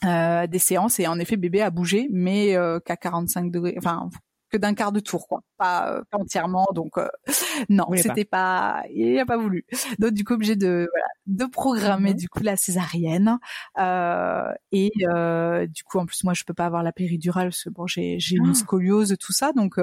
[0.07, 4.09] euh, des séances et en effet bébé a bougé mais euh, qu'à 45 degrés enfin
[4.51, 7.09] que d'un quart de tour quoi pas, euh, pas entièrement donc euh,
[7.69, 8.85] non c'était pas.
[8.93, 9.65] il a pas voulu
[9.99, 12.17] donc du coup obligé de voilà, de programmer mhm.
[12.17, 13.39] du coup la césarienne
[14.73, 14.91] et
[15.69, 18.19] du coup en plus moi je peux pas avoir la péridurale parce que bon j'ai
[18.19, 18.55] j'ai une ah.
[18.55, 19.79] scoliose tout ça donc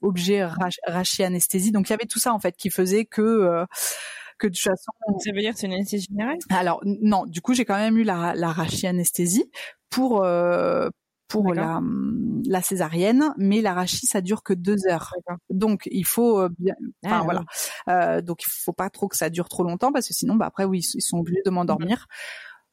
[0.00, 0.44] objet
[0.86, 3.66] rachis anesthésie donc il y avait tout ça en fait qui faisait que
[4.38, 4.92] que de toute façon.
[5.18, 6.38] Ça veut dire que c'est une anesthésie générale?
[6.48, 8.54] Alors non, du coup j'ai quand même eu la, la
[8.84, 9.50] anesthésie
[9.90, 10.88] pour euh,
[11.28, 11.80] pour la,
[12.46, 15.14] la césarienne, mais l'arachie ça dure que deux heures.
[15.50, 16.74] Donc il faut euh, bien,
[17.04, 17.44] enfin ah, voilà,
[17.88, 20.46] euh, donc il faut pas trop que ça dure trop longtemps parce que sinon bah
[20.46, 22.06] après oui ils sont obligés de m'endormir.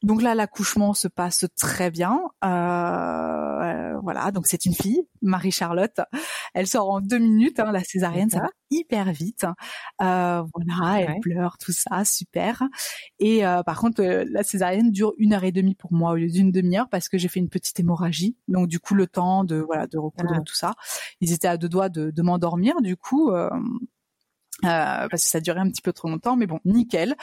[0.02, 2.20] Donc là, l'accouchement se passe très bien.
[2.44, 6.00] Euh, voilà, donc c'est une fille, Marie-Charlotte.
[6.54, 7.60] Elle sort en deux minutes.
[7.60, 9.46] Hein, la césarienne, ça va hyper vite.
[10.02, 12.62] Euh, voilà, elle pleure, tout ça, super.
[13.18, 16.16] Et euh, par contre, euh, la césarienne dure une heure et demie pour moi au
[16.16, 18.36] lieu d'une demi-heure parce que j'ai fait une petite hémorragie.
[18.48, 20.42] Donc du coup, le temps de voilà de recoudre ah.
[20.42, 20.74] tout ça.
[21.20, 22.80] Ils étaient à deux doigts de, de m'endormir.
[22.82, 23.30] Du coup.
[23.30, 23.50] Euh,
[24.64, 27.14] euh, parce que ça durait un petit peu trop longtemps, mais bon, nickel.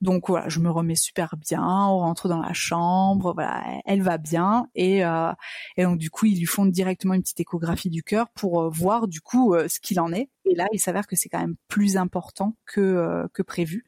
[0.00, 4.16] Donc voilà, je me remets super bien, on rentre dans la chambre, voilà, elle va
[4.16, 5.32] bien et euh,
[5.76, 8.68] et donc du coup ils lui font directement une petite échographie du cœur pour euh,
[8.68, 10.30] voir du coup euh, ce qu'il en est.
[10.50, 13.84] Et là, il s'avère que c'est quand même plus important que euh, que prévu.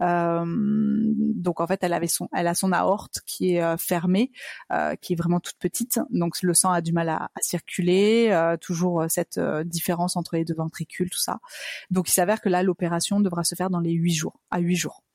[0.00, 4.30] donc en fait, elle avait son, elle a son aorte qui est fermée,
[5.00, 9.04] qui est vraiment toute petite, donc le sang a du mal à, à circuler, toujours
[9.08, 11.40] cette différence entre les deux ventricules, tout ça.
[11.90, 14.76] Donc il s'avère que là, l'opération devra se faire dans les huit jours, à huit
[14.76, 15.05] jours.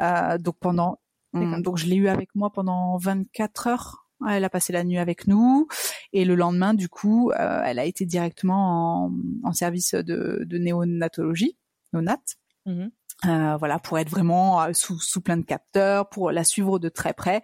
[0.00, 1.00] Euh, donc pendant,
[1.32, 4.06] donc je l'ai eu avec moi pendant 24 heures.
[4.26, 5.68] Elle a passé la nuit avec nous
[6.14, 9.12] et le lendemain, du coup, euh, elle a été directement
[9.44, 11.58] en, service de, de néonatologie,
[11.92, 12.22] néonat.
[12.64, 12.86] Mmh
[13.24, 17.14] euh, voilà, pour être vraiment sous, sous plein de capteurs, pour la suivre de très
[17.14, 17.40] près,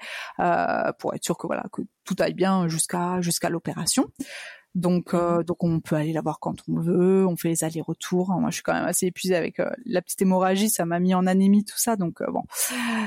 [0.98, 4.06] pour être sûr que voilà que tout aille bien jusqu'à jusqu'à l'opération.
[4.74, 5.44] Donc, euh, mhm.
[5.44, 7.26] donc on peut aller la voir quand on veut.
[7.26, 8.30] On fait les allers-retours.
[8.30, 10.70] Moi, je suis quand même assez épuisée avec euh, la petite hémorragie.
[10.70, 11.96] Ça m'a mis en anémie tout ça.
[11.96, 12.42] Donc euh, bon,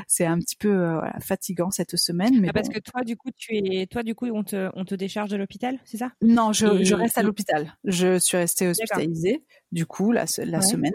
[0.08, 2.40] c'est un petit peu voilà, fatigant cette semaine.
[2.40, 4.86] Mais ah, parce que toi, du coup, tu es, toi, du coup, on te, on
[4.86, 6.12] te décharge de l'hôpital, c'est ça?
[6.22, 7.76] Non, je, je reste à l'hôpital.
[7.84, 10.94] Je suis restée hospitalisée du coup la, la semaine.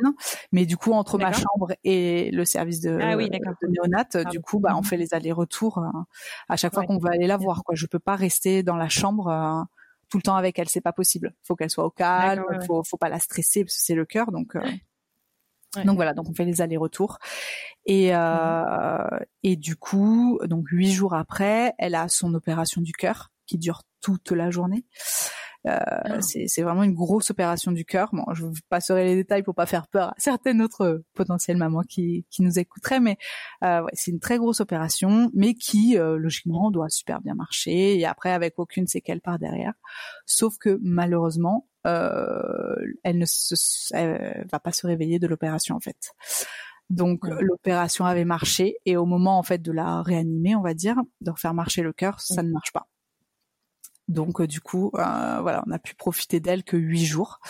[0.53, 4.41] Mais du coup entre ma chambre et le service de, ah, oui, de néonat, du
[4.41, 4.85] coup bah on mhm.
[4.85, 5.85] fait les allers-retours
[6.49, 7.62] à chaque fois qu'on va aller la voir.
[7.62, 9.66] Quoi, je peux pas rester dans la chambre
[10.11, 11.35] tout le temps avec elle, c'est pas possible.
[11.43, 14.33] Faut qu'elle soit au calme, faut, faut pas la stresser parce que c'est le cœur,
[14.33, 14.57] donc.
[14.57, 14.63] Euh,
[15.85, 17.19] donc voilà, donc on fait les allers-retours
[17.87, 23.31] et euh, et du coup, donc huit jours après, elle a son opération du cœur
[23.47, 24.85] qui dure toute la journée.
[25.67, 26.21] Euh, ah.
[26.21, 28.09] C'est vraiment une grosse opération du cœur.
[28.13, 31.83] Bon, je vous passerai les détails pour pas faire peur à certaines autres potentielles mamans
[31.83, 33.19] qui, qui nous écouteraient, mais
[33.65, 37.99] euh, ouais, c'est une très grosse opération, mais qui euh, logiquement doit super bien marcher
[37.99, 39.75] et après avec aucune séquelle par derrière.
[40.25, 43.55] Sauf que malheureusement, euh, elle ne se,
[43.95, 46.13] elle va pas se réveiller de l'opération en fait.
[46.89, 50.97] Donc l'opération avait marché et au moment en fait de la réanimer, on va dire,
[51.21, 52.89] de refaire marcher le cœur, ça ne marche pas.
[54.11, 57.41] Donc euh, du coup, euh, voilà, on a pu profiter d'elle que huit jours.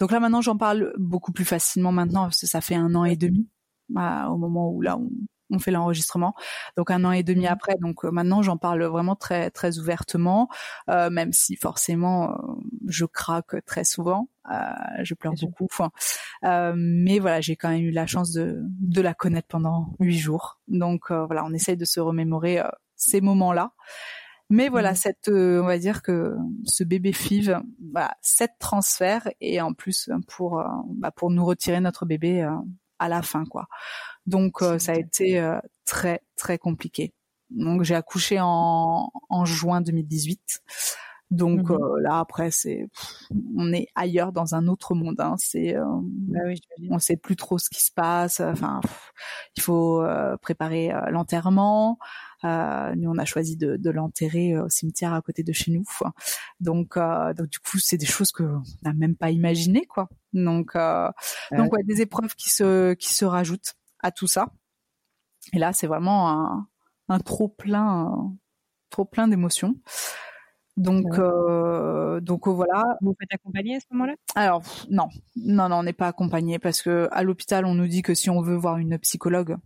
[0.00, 3.04] Donc là maintenant, j'en parle beaucoup plus facilement maintenant parce que ça fait un an
[3.04, 3.48] et demi
[3.88, 6.34] bah, au moment où là on, fait l'enregistrement.
[6.76, 10.48] Donc un an et demi après, donc euh, maintenant j'en parle vraiment très très ouvertement,
[10.88, 12.36] même si forcément
[12.86, 14.28] je craque très souvent,
[15.02, 15.68] je pleure beaucoup.
[16.42, 20.60] mais voilà, j'ai quand même eu la chance de de la connaître pendant huit jours.
[20.68, 22.60] Donc voilà, on essaye de se remémorer
[22.96, 23.72] ces moments-là.
[24.48, 24.96] Mais voilà, mmh.
[24.96, 27.58] cette, euh, on va dire que ce bébé FIV,
[27.92, 32.52] voilà, sept transferts et en plus pour euh, bah, pour nous retirer notre bébé euh,
[32.98, 33.66] à la fin, quoi.
[34.26, 35.40] Donc ça a été
[35.84, 37.12] très très compliqué.
[37.50, 40.62] Donc j'ai accouché en, en juin 2018.
[41.30, 42.88] Donc mmh là après c'est
[43.56, 45.20] on est ailleurs dans un autre monde.
[45.20, 45.36] Hein.
[45.38, 48.40] C'est bah oui, on sait plus trop ce qui se passe.
[48.40, 48.80] Enfin
[49.56, 50.04] il faut
[50.42, 51.98] préparer l'enterrement.
[52.46, 55.72] Euh, nous, on a choisi de, de l'enterrer euh, au cimetière à côté de chez
[55.72, 55.84] nous.
[56.60, 58.44] Donc, euh, donc du coup, c'est des choses que
[58.82, 60.08] n'a même pas imaginé, quoi.
[60.32, 60.76] Donc,
[61.52, 64.48] donc ouais, des épreuves qui se qui se rajoutent à tout ça.
[65.52, 66.68] Et là, c'est vraiment un,
[67.08, 68.34] un trop plein,
[68.90, 69.74] trop plein d'émotions.
[70.76, 72.98] Donc, euh, donc voilà.
[73.00, 74.14] Vous faites accompagner à ce moment-là?
[74.34, 78.02] Alors non, non, non, on n'est pas accompagné parce que à l'hôpital, on nous dit
[78.02, 79.56] que si on veut voir une psychologue,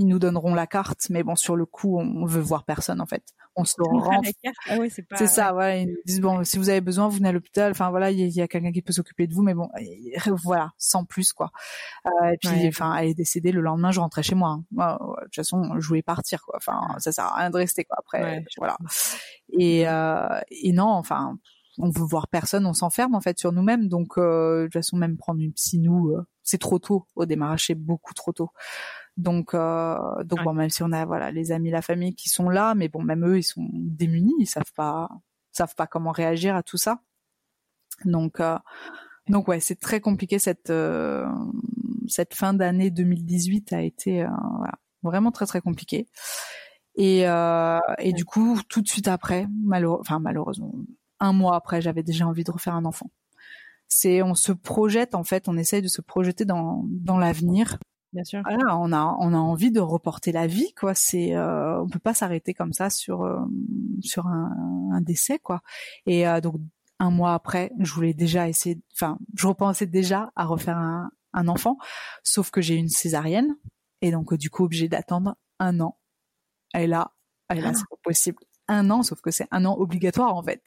[0.00, 3.06] ils nous donneront la carte, mais bon, sur le coup, on veut voir personne en
[3.06, 3.22] fait.
[3.54, 4.22] On se rend.
[4.68, 5.26] Ah ouais, c'est pas.
[5.26, 5.82] Ça, ouais.
[5.82, 7.70] Ils nous disent bon, si vous avez besoin, vous venez à l'hôpital.
[7.70, 9.68] Enfin voilà, il y, a, quelqu'un qui peut s'occuper de vous, mais bon,
[10.42, 11.52] voilà, sans plus quoi.
[12.06, 14.60] Euh, et puis, enfin, elle est décédée le lendemain, je rentrais chez moi.
[14.78, 14.98] Hein.
[15.00, 16.56] de toute façon, je voulais partir quoi.
[16.56, 17.98] Enfin, ça sert à rien de rester quoi.
[17.98, 18.78] Après, voilà.
[19.50, 21.36] Et euh, et non, enfin
[21.78, 23.88] on veut voir personne, on s'enferme en fait sur nous-mêmes.
[23.88, 27.26] Donc euh, de toute façon, même prendre une psy, nous, euh, c'est trop tôt au
[27.26, 28.50] démarrage, c'est beaucoup trop tôt.
[29.16, 32.48] Donc, euh, donc bon, même si on a voilà les amis, la famille qui sont
[32.48, 35.08] là, mais bon, même eux, ils sont démunis, ils savent pas,
[35.52, 37.00] savent pas comment réagir à tout ça.
[38.04, 38.56] Donc, euh,
[39.28, 41.26] donc ouais, c'est très compliqué cette euh,
[42.08, 46.08] cette fin d'année 2018 a été voilà, vraiment très très compliqué.
[46.96, 50.72] Et, et du coup, tout de suite après, malheureux, enfin malheureusement,
[51.20, 53.10] un mois après, j'avais déjà envie de refaire un enfant.
[53.86, 57.78] C'est, on se projette en fait, on essaye de se projeter dans dans l'avenir
[58.12, 58.42] Bien sûr.
[58.44, 60.94] Voilà, on a on a envie de reporter la vie quoi.
[60.94, 63.38] C'est euh, on peut pas s'arrêter comme ça sur euh,
[64.00, 65.62] sur un, un, décès quoi.
[66.06, 66.56] Et euh, donc
[66.98, 68.80] un mois après, je voulais déjà essayer.
[68.94, 71.78] Enfin, je repensais déjà à refaire un, un enfant,
[72.24, 73.56] sauf que j'ai une césarienne
[74.02, 75.96] et donc du coup obligé d'attendre un an.
[76.74, 77.12] Et là,
[77.52, 78.38] et là c'est pas possible.
[78.66, 80.62] Un an, sauf que c'est un an obligatoire en fait.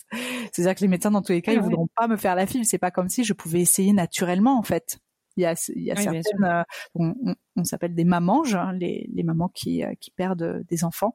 [0.51, 2.65] C'est-à-dire que les médecins dans tous les cas, ils voudront pas me faire la file.
[2.65, 4.99] C'est pas comme si je pouvais essayer naturellement en fait.
[5.37, 6.63] Il y a, il y a certaines, euh,
[6.95, 10.83] on, on, on s'appelle des mamanges, hein, les, les mamans qui, euh, qui perdent des
[10.83, 11.13] enfants.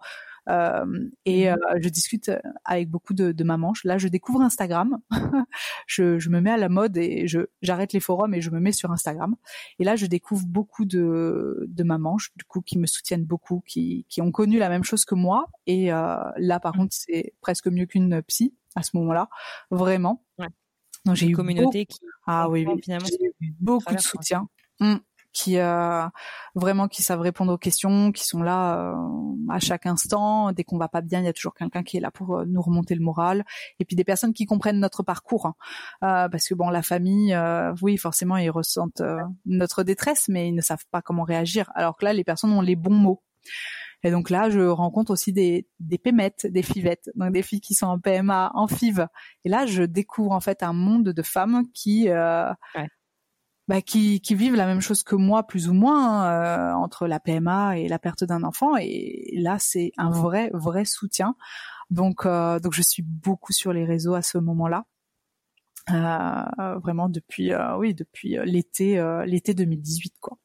[0.49, 2.31] Euh, et mmh euh, je discute
[2.65, 3.73] avec beaucoup de, de mamans.
[3.85, 4.99] Là, je découvre Instagram.
[5.87, 8.61] je, je, me mets à la mode et je j'arrête les forums et je me
[8.61, 9.37] mets sur Instagram.
[9.79, 14.07] Et là, je découvre beaucoup de, de mamans, du coup, qui me soutiennent beaucoup, qui,
[14.09, 15.47] qui ont connu la même chose que moi.
[15.67, 16.79] Et euh, là, par mmh.
[16.79, 19.29] contre, c'est presque mieux qu'une psy à ce moment-là,
[19.71, 20.25] vraiment.
[20.39, 20.49] Ouais.
[21.09, 21.99] Donc j'ai eu communauté beaucoup...
[21.99, 22.81] qui ah oui, oui.
[22.85, 23.09] finalement
[23.41, 24.47] eu beaucoup de soutien.
[24.81, 24.97] Mmh.
[25.33, 26.07] qui euh,
[26.55, 28.95] vraiment qui savent répondre aux questions, qui sont là euh,
[29.49, 30.53] à chaque instant.
[30.53, 32.45] Dès qu'on va pas bien, il y a toujours quelqu'un qui est là pour euh,
[32.47, 33.47] nous remonter le moral.
[33.81, 35.55] Et puis des personnes qui comprennent notre parcours, hein.
[36.03, 37.37] euh, parce que bon, la famille,
[37.81, 39.03] oui, forcément, ils ressentent
[39.47, 41.73] notre détresse, mais ils ne savent pas comment réagir.
[41.75, 43.23] Alors que là, les personnes ont les bons mots.
[44.05, 47.75] Et donc là, je rencontre aussi des, des pémettes, des fivettes, donc des filles qui
[47.75, 49.07] sont en PMA, en FIV.
[49.45, 52.89] Et là, je découvre en fait un monde de femmes qui, euh, ouais.
[53.67, 57.19] bah, qui, qui vivent la même chose que moi, plus ou moins, euh, entre la
[57.19, 58.77] PMA et la perte d'un enfant.
[58.77, 61.35] Et là, c'est un vrai, vrai soutien.
[61.91, 64.85] Donc, euh, donc je suis beaucoup sur les réseaux à ce moment-là.
[65.91, 70.39] Euh, vraiment depuis, euh, oui, depuis l'été, l'été 2018, quoi.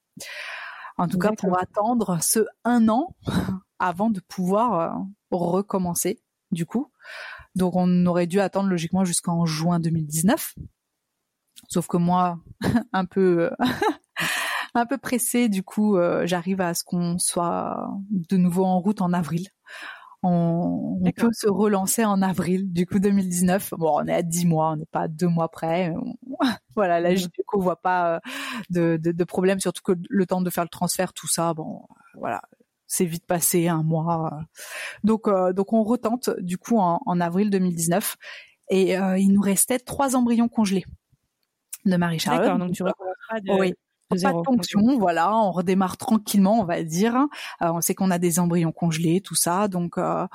[0.97, 3.15] En tout cas, pour attendre ce un an
[3.79, 4.99] avant de pouvoir euh,
[5.31, 6.19] recommencer,
[6.51, 6.91] du coup.
[7.55, 10.55] Donc, on aurait dû attendre logiquement jusqu'en juin 2019.
[11.69, 12.39] Sauf que moi,
[12.93, 13.51] un peu,
[14.73, 19.01] un peu pressée, du coup, euh, j'arrive à ce qu'on soit de nouveau en route
[19.01, 19.47] en avril
[20.23, 23.73] on, on peut se relancer en avril du coup 2019.
[23.77, 25.93] Bon, on est à 10 mois, on n'est pas à deux mois près.
[26.75, 28.19] voilà, là, je, du coup, voit pas euh,
[28.69, 31.81] de, de, de, problème, surtout que le temps de faire le transfert, tout ça, bon,
[32.15, 32.41] voilà,
[32.87, 34.31] c'est vite passé, un mois.
[35.03, 38.15] Donc, euh, donc on retente du coup en, en avril 2019
[38.69, 40.85] et euh, il nous restait trois embryons congelés
[41.85, 42.43] de Marie-Charlotte.
[42.43, 43.59] D'accord, donc tu recommenceras de...
[43.59, 43.73] Oui,
[44.21, 47.15] pas de ponction, voilà, on redémarre tranquillement, on va dire.
[47.61, 50.27] Euh, on sait qu'on a des embryons congelés, tout ça, donc euh,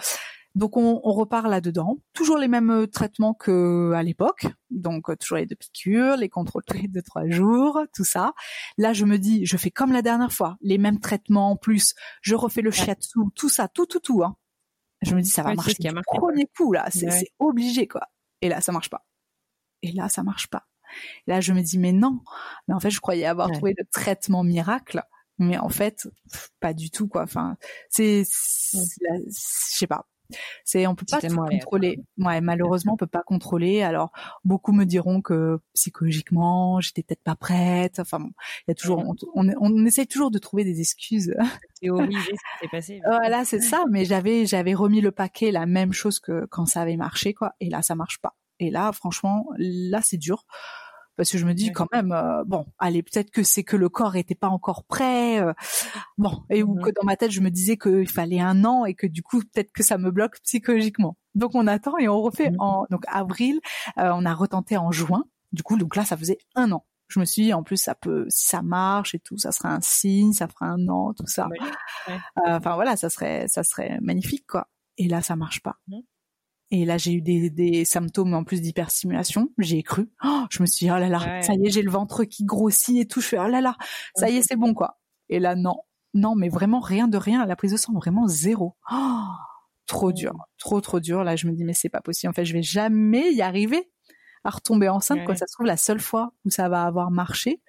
[0.55, 1.99] donc on, on repart là-dedans.
[2.15, 6.65] Toujours les mêmes euh, traitements que à l'époque, donc toujours les deux piqûres, les contrôles
[6.67, 8.33] tous les deux trois jours, tout ça.
[8.77, 11.95] Là, je me dis, je fais comme la dernière fois, les mêmes traitements en plus.
[12.23, 14.25] Je refais le shiatsu, tout ça, tout tout tout.
[14.25, 14.37] Hein.
[15.03, 15.77] Je me dis, ça va ouais, marcher.
[15.81, 17.33] Ce premier coup là, c'est ouais.
[17.39, 18.03] obligé quoi.
[18.41, 19.05] Et là, ça marche pas.
[19.83, 20.67] Et là, ça marche pas.
[21.27, 22.21] Là, je me dis, mais non.
[22.67, 23.55] Mais en fait, je croyais avoir ouais.
[23.55, 25.03] trouvé le traitement miracle.
[25.39, 26.09] Mais en fait,
[26.61, 27.23] pas du tout, quoi.
[27.23, 27.57] Enfin,
[27.91, 28.79] c'est, je
[29.31, 30.07] sais pas.
[30.65, 32.01] C'est, on peut pas tout contrôler.
[32.19, 33.83] Ouais, malheureusement, on peut pas contrôler.
[33.83, 34.13] Alors,
[34.45, 37.99] beaucoup me diront que psychologiquement, j'étais peut-être pas prête.
[37.99, 38.31] Enfin, bon,
[38.67, 41.35] il y a toujours, on, on, on, essaye toujours de trouver des excuses.
[41.81, 43.01] C'est obligé, ce qui s'est passé.
[43.07, 43.85] Voilà, c'est ça.
[43.91, 47.55] Mais j'avais, j'avais remis le paquet, la même chose que quand ça avait marché, quoi.
[47.61, 48.35] Et là, ça marche pas.
[48.61, 50.45] Et là, franchement, là, c'est dur.
[51.19, 53.89] Parce que je me dis quand même, euh, bon, allez, peut-être que c'est que le
[53.89, 55.53] corps était pas encore prêt, euh,
[56.17, 56.81] bon, et ou mmh.
[56.81, 59.41] que dans ma tête je me disais qu'il fallait un an et que du coup
[59.41, 61.17] peut-être que ça me bloque psychologiquement.
[61.35, 62.61] Donc on attend et on refait mmh.
[62.61, 63.59] en donc avril,
[63.99, 65.25] euh, on a retenté en juin.
[65.51, 66.87] Du coup, donc là ça faisait un an.
[67.09, 69.71] Je me suis dit, en plus, ça peut, si ça marche et tout, ça serait
[69.71, 71.49] un signe, ça ferait un an, tout ça.
[72.47, 74.69] Enfin voilà, ça serait, ça serait magnifique, quoi.
[74.99, 75.79] Et là, ça marche pas.
[76.71, 79.49] Et là, j'ai eu des, des symptômes en plus d'hyperstimulation.
[79.59, 80.11] J'ai cru.
[80.23, 82.45] Oh, je me suis dit, oh là là, ça y est, j'ai le ventre qui
[82.45, 83.21] grossit et tout.
[83.21, 83.77] Je fais, oh là là,
[84.15, 84.99] ça y est, c'est bon, quoi.
[85.29, 85.77] Et là, non.
[86.15, 87.47] Non, mais vraiment rien de rien.
[87.47, 88.77] La prise de sang, vraiment zéro.
[88.91, 89.23] Oh,
[89.87, 90.35] trop dur.
[90.59, 91.25] Trop, trop dur.
[91.25, 92.31] Là, je me dis, mais c'est pas possible.
[92.31, 93.91] En fait, je vais jamais y arriver
[94.45, 95.25] à retomber enceinte.
[95.25, 95.37] Quoi.
[95.37, 97.63] Ça se trouve, la seule fois où ça va avoir marché,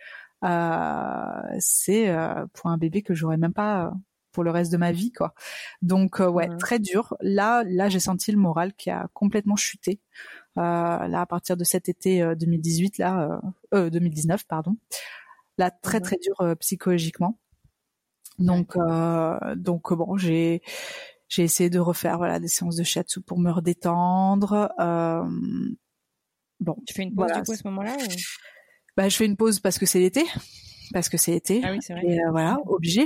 [0.44, 3.92] euh, c'est euh, pour un bébé que j'aurais même pas
[4.40, 5.34] pour le reste de ma vie quoi.
[5.82, 7.18] Donc euh, ouais, très dur.
[7.20, 10.00] Là là j'ai senti le moral qui a complètement chuté.
[10.58, 13.42] Euh, là à partir de cet été 2018 là
[13.74, 14.78] euh, 2019 pardon.
[15.58, 17.38] Là très très dur psychologiquement.
[18.38, 18.78] Donc
[19.58, 20.62] donc bon, j'ai
[21.28, 24.70] j'ai essayé de refaire voilà des séances de shiatsu pour me redétendre.
[26.62, 27.98] bon, tu fais une pause du coup à ce moment-là
[28.96, 30.24] Bah je fais une pause parce que c'est l'été
[30.94, 31.60] parce que c'est l'été.
[31.62, 32.06] Ah oui, c'est vrai.
[32.06, 33.06] Et voilà, obligé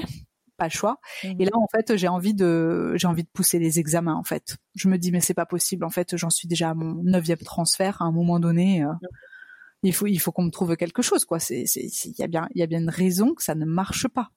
[0.63, 0.99] pas le choix.
[1.23, 1.41] Mmh.
[1.41, 4.15] Et là, en fait, j'ai envie de, j'ai envie de pousser les examens.
[4.15, 5.83] En fait, je me dis mais c'est pas possible.
[5.83, 8.01] En fait, j'en suis déjà à mon neuvième transfert.
[8.01, 9.07] À un moment donné, euh, mmh.
[9.83, 11.39] il faut, il faut qu'on me trouve quelque chose, quoi.
[11.39, 13.65] C'est, c'est, il y a bien, il y a bien une raison que ça ne
[13.65, 14.29] marche pas.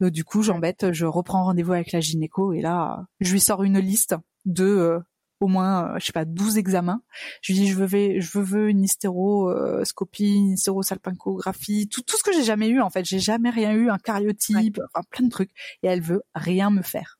[0.00, 3.62] Donc du coup, j'embête, je reprends rendez-vous avec la gynéco et là, je lui sors
[3.64, 4.14] une liste
[4.44, 5.00] de euh,
[5.40, 7.02] au moins, euh, je sais pas, 12 examens.
[7.42, 12.32] Je lui dis, je veux, je veux une hystéroscopie, une hystérosalpingographie, tout, tout ce que
[12.32, 13.04] j'ai jamais eu, en fait.
[13.04, 15.50] J'ai jamais rien eu, un cariotype, enfin, plein de trucs.
[15.82, 17.18] Et elle veut rien me faire.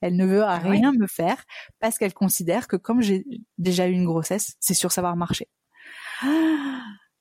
[0.00, 1.44] Elle ne veut ah rien me faire
[1.78, 3.24] parce qu'elle considère que comme j'ai
[3.56, 5.48] déjà eu une grossesse, c'est sûr ça va marcher.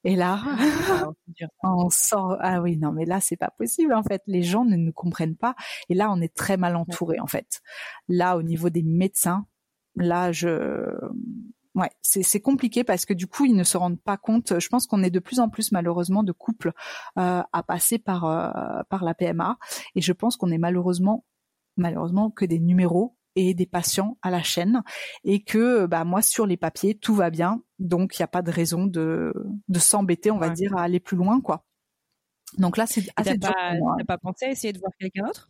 [0.03, 1.03] Et là, ah,
[1.63, 2.37] on sort.
[2.39, 4.23] Ah oui, non, mais là, c'est pas possible en fait.
[4.25, 5.55] Les gens ne nous comprennent pas.
[5.89, 7.61] Et là, on est très mal entouré en fait.
[8.07, 9.45] Là, au niveau des médecins,
[9.95, 10.87] là, je,
[11.75, 14.59] ouais, c'est compliqué parce que du coup, ils ne se rendent pas compte.
[14.59, 16.71] Je pense qu'on est de plus en plus malheureusement de couples
[17.17, 19.57] euh, à passer par euh, par la PMA,
[19.95, 21.25] et je pense qu'on est malheureusement
[21.77, 24.83] malheureusement que des numéros et des patients à la chaîne
[25.23, 28.41] et que bah moi sur les papiers tout va bien donc il n'y a pas
[28.41, 29.33] de raison de
[29.69, 31.63] de s'embêter on va dire à aller plus loin quoi
[32.57, 33.51] donc là, c'est assez dur.
[33.51, 35.49] Pas, T'as pas pensé à essayer de voir quelqu'un d'autre?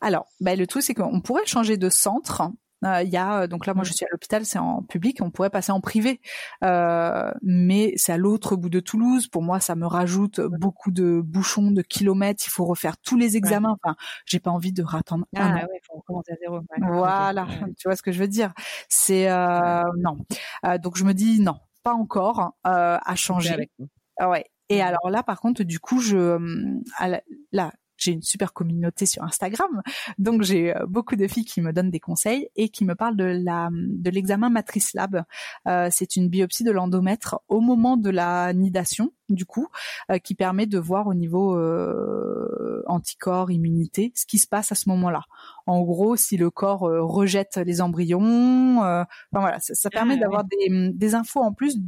[0.00, 2.42] Alors, bah, le truc, c'est qu'on pourrait changer de centre.
[2.84, 5.30] Euh, il y a donc là moi je suis à l'hôpital, c'est en public, on
[5.30, 6.20] pourrait passer en privé,
[6.64, 9.26] euh, mais c'est à l'autre bout de Toulouse.
[9.28, 12.44] Pour moi, ça me rajoute beaucoup de bouchons, de kilomètres.
[12.46, 13.76] Il faut refaire tous les examens.
[13.82, 15.26] Enfin, j'ai pas envie de rattendre.
[15.36, 16.60] Ah ouais, faut recommencer à zéro.
[16.80, 17.46] Voilà,
[17.78, 18.52] tu vois ce que je veux dire.
[18.88, 20.18] C'est euh, non.
[20.64, 23.70] Euh, donc je me dis non, pas encore euh, à changer.
[24.18, 24.46] Ah ouais.
[24.70, 26.82] Et alors là, par contre, du coup, je hum,
[27.52, 29.82] là, j'ai une super communauté sur Instagram,
[30.18, 33.16] donc j'ai euh, beaucoup de filles qui me donnent des conseils et qui me parlent
[33.16, 35.24] de la de l'examen Matrice Lab.
[35.66, 39.68] Euh, c'est une biopsie de l'endomètre au moment de la nidation, du coup,
[40.10, 44.74] euh, qui permet de voir au niveau euh, anticorps, immunité, ce qui se passe à
[44.74, 45.22] ce moment-là.
[45.66, 50.44] En gros, si le corps rejette les embryons, enfin voilà, ça, ça permet ah d'avoir
[50.44, 51.78] des, des infos en plus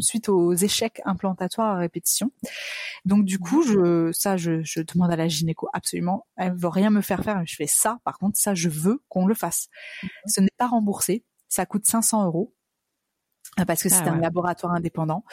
[0.00, 2.30] suite aux échecs implantatoires à répétition.
[3.04, 6.26] Donc du coup, je, ça, je, je demande à la gynéco absolument.
[6.36, 7.42] Elle veut rien me faire faire.
[7.46, 7.98] Je fais ça.
[8.04, 9.68] Par contre, ça, je veux qu'on le fasse.
[10.26, 11.24] Ce n'est pas remboursé.
[11.48, 12.54] Ça coûte 500 euros
[13.58, 15.24] euh, parce que c'est ah un laboratoire indépendant.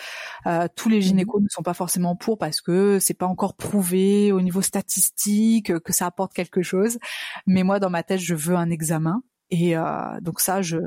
[0.48, 1.04] Euh, tous les mhm.
[1.04, 5.78] gynécos ne sont pas forcément pour parce que c'est pas encore prouvé au niveau statistique
[5.80, 6.98] que ça apporte quelque chose.
[7.46, 10.78] Mais moi, dans ma tête, je veux un examen et euh, donc ça, je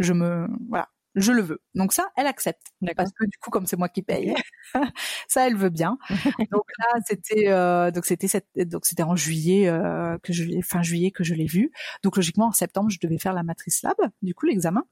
[0.00, 1.60] je me voilà, je le veux.
[1.74, 2.72] Donc ça, elle accepte.
[2.96, 4.34] Parce que du coup, comme c'est moi qui paye,
[5.28, 5.98] ça, elle veut bien.
[6.50, 8.28] donc là, c'était euh, donc c'était
[8.64, 11.70] donc c'était en juillet euh, que je fin juillet que je l'ai vu.
[12.02, 14.84] Donc logiquement, en septembre, je devais faire la matrice lab, du coup l'examen.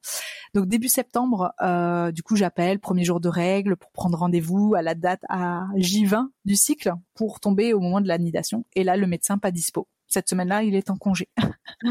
[0.54, 4.82] Donc début septembre, euh, du coup, j'appelle premier jour de règle pour prendre rendez-vous à
[4.82, 8.64] la date à J20 du cycle pour tomber au moment de l'anidation.
[8.74, 11.28] Et là, le médecin pas dispo cette semaine-là, il est en congé.
[11.84, 11.88] Oh,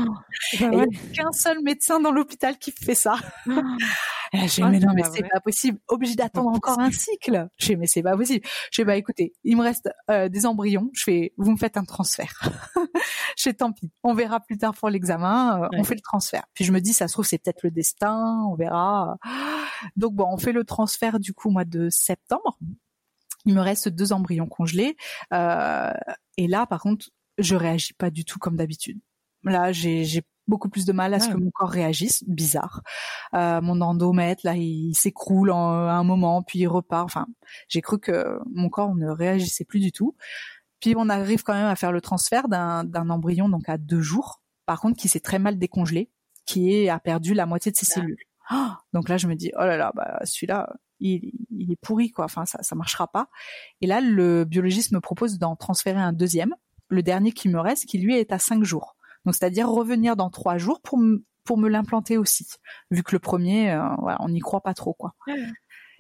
[0.54, 3.16] il n'y a qu'un seul médecin dans l'hôpital qui fait ça.
[4.34, 5.80] J'ai mais non, mais c'est pas possible.
[5.88, 7.50] Obligé d'attendre encore un cycle.
[7.58, 8.46] J'ai mais c'est pas possible.
[8.72, 10.90] Je fais bah écoutez, il me reste euh, des embryons.
[10.94, 12.50] Je fais, vous me faites un transfert.
[13.38, 13.92] je fais tant pis.
[14.04, 15.64] On verra plus tard pour l'examen.
[15.64, 16.44] Euh, on fait le transfert.
[16.54, 18.46] Puis je me dis, ça se trouve c'est peut-être le destin.
[18.50, 19.18] On verra.
[19.98, 22.58] Donc bon, on fait le transfert du coup au mois de septembre.
[23.46, 24.96] Il me reste deux embryons congelés.
[25.34, 25.92] Euh,
[26.38, 29.00] et là, par contre, je réagis pas du tout comme d'habitude.
[29.44, 30.22] Là, j'ai
[30.52, 32.82] beaucoup plus de mal à ce que mon corps réagisse, bizarre.
[33.34, 37.06] Euh, mon endomètre, là, il s'écroule à un moment, puis il repart.
[37.06, 37.26] Enfin,
[37.70, 40.16] j'ai cru que mon corps ne réagissait plus du tout.
[40.82, 44.42] Puis on arrive quand même à faire le transfert d'un embryon donc à deux jours,
[44.66, 46.12] par contre qui s'est très mal décongelé,
[46.46, 48.18] qui a perdu la moitié de ses cellules.
[48.94, 52.26] donc là, je me dis, oh là là, bah celui-là, il, il est pourri quoi.
[52.26, 53.30] Enfin, ça, ça marchera pas.
[53.80, 56.56] Et là, le biologiste me propose d'en transférer un deuxième,
[56.90, 58.98] le dernier qui me reste, qui lui est à cinq jours.
[59.26, 61.00] Donc, c'est-à-dire revenir dans trois jours pour
[61.44, 62.48] pour me l'implanter aussi,
[62.92, 65.16] vu que le premier, euh, voilà, on n'y croit pas trop quoi.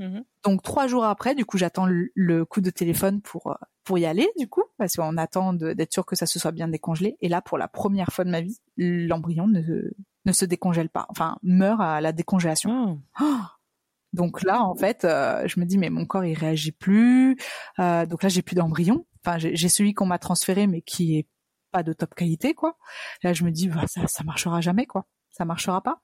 [0.01, 0.23] Mhm.
[0.43, 4.05] Donc trois jours après, du coup, j'attends le, coup de téléphone pour euh, pour y
[4.05, 7.17] aller, du coup, parce qu'on attend d'être sûr que ça se soit bien décongelé.
[7.21, 9.91] Et là, pour la première fois de ma vie, l'embryon ne,
[10.25, 13.01] ne se décongèle pas, enfin meurt à la décongélation.
[13.19, 13.25] Oh
[14.13, 17.37] donc là, en fait, euh, je me dis mais mon corps il réagit plus.
[17.79, 19.05] Euh, donc là, j'ai plus d'embryon.
[19.23, 21.27] Enfin, j'ai celui qu'on m'a transféré, mais qui est
[21.71, 22.77] pas de top qualité, quoi.
[23.23, 25.05] Là, je me dis bah, ça, ça marchera jamais, quoi.
[25.31, 26.01] Ça marchera pas.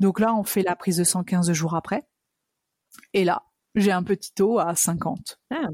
[0.00, 2.04] Donc là, on fait la prise de 115 jours après.
[3.14, 5.38] Et là, j'ai un petit taux à 50.
[5.50, 5.68] Ah.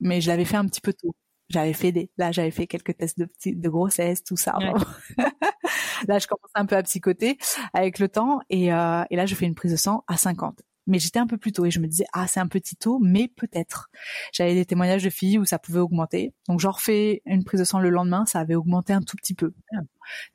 [0.00, 1.14] Mais je l'avais fait un petit peu tôt.
[1.48, 4.56] J'avais fait des, là, j'avais fait quelques tests de, de grossesse, tout ça.
[6.08, 7.38] là, je commence un peu à psychoter
[7.74, 8.40] avec le temps.
[8.50, 11.26] Et, euh, et là, je fais une prise de sang à 50 mais j'étais un
[11.26, 13.90] peu plus tôt et je me disais ah c'est un petit taux mais peut-être.
[14.32, 16.34] J'avais des témoignages de filles où ça pouvait augmenter.
[16.48, 19.34] Donc j'en refais une prise de sang le lendemain ça avait augmenté un tout petit
[19.34, 19.52] peu.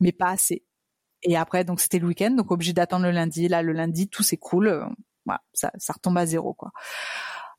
[0.00, 0.64] Mais pas assez.
[1.22, 3.48] Et après donc c'était le week-end donc obligé d'attendre le lundi.
[3.48, 4.86] Là le lundi tout s'écroule
[5.26, 6.70] voilà, ça, ça retombe à zéro quoi.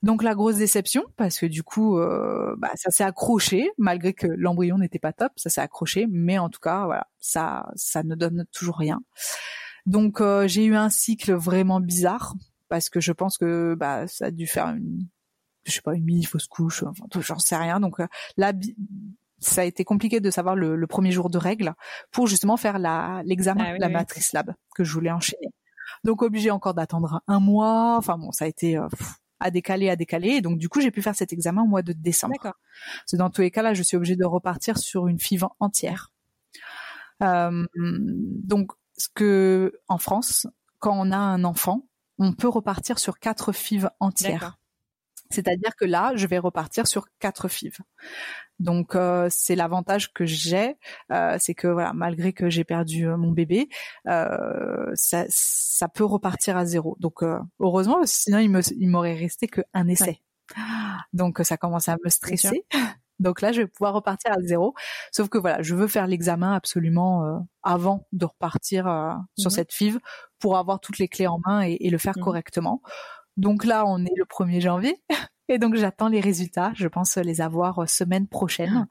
[0.03, 4.27] Donc la grosse déception parce que du coup euh, bah, ça s'est accroché malgré que
[4.27, 8.15] l'embryon n'était pas top, ça s'est accroché, mais en tout cas voilà ça ça ne
[8.15, 9.01] donne toujours rien.
[9.85, 12.35] Donc euh, j'ai eu un cycle vraiment bizarre
[12.69, 15.07] parce que je pense que bah ça a dû faire une
[15.65, 17.79] je sais pas une mini fausse couche, enfin j'en sais rien.
[17.79, 18.07] Donc euh,
[18.37, 18.53] là
[19.39, 21.73] ça a été compliqué de savoir le, premier jour de règle
[22.11, 25.51] pour justement faire la l'examen ah de la matrice lab que je voulais enchaîner.
[26.03, 27.97] Donc obligé encore d'attendre un mois.
[27.97, 28.87] Enfin bon, ça a été euh,
[29.39, 30.29] à décaler, à décaler.
[30.29, 32.53] Et donc du coup, j'ai pu faire cet examen au mois de décembre.
[33.05, 36.11] C'est dans tous les cas là, je suis obligée de repartir sur une FIV entière.
[37.23, 40.47] Euh, donc ce que en France,
[40.79, 41.87] quand on a un enfant,
[42.19, 44.57] on peut repartir sur quatre FIV entières.
[45.29, 47.77] C'est-à-dire que là, je vais repartir sur quatre FIV.
[48.59, 50.77] Donc euh, c'est l'avantage que j'ai,
[51.11, 53.69] euh, c'est que voilà, malgré que j'ai perdu euh, mon bébé,
[54.05, 56.95] ça, ça peut repartir à zéro.
[56.99, 57.23] Donc
[57.59, 60.21] heureusement, sinon il me il m'aurait resté qu'un essai.
[61.13, 62.65] Donc ça commence à me stresser.
[63.19, 64.73] Donc là, je vais pouvoir repartir à zéro.
[65.11, 68.85] Sauf que voilà, je veux faire l'examen absolument avant de repartir
[69.37, 69.99] sur mmh cette FIV
[70.39, 72.81] pour avoir toutes les clés en main et, le faire mmh correctement.
[73.37, 75.01] Donc là, on est le 1er janvier.
[75.49, 76.71] Et donc j'attends les résultats.
[76.75, 78.87] Je pense les avoir euh, semaine prochaine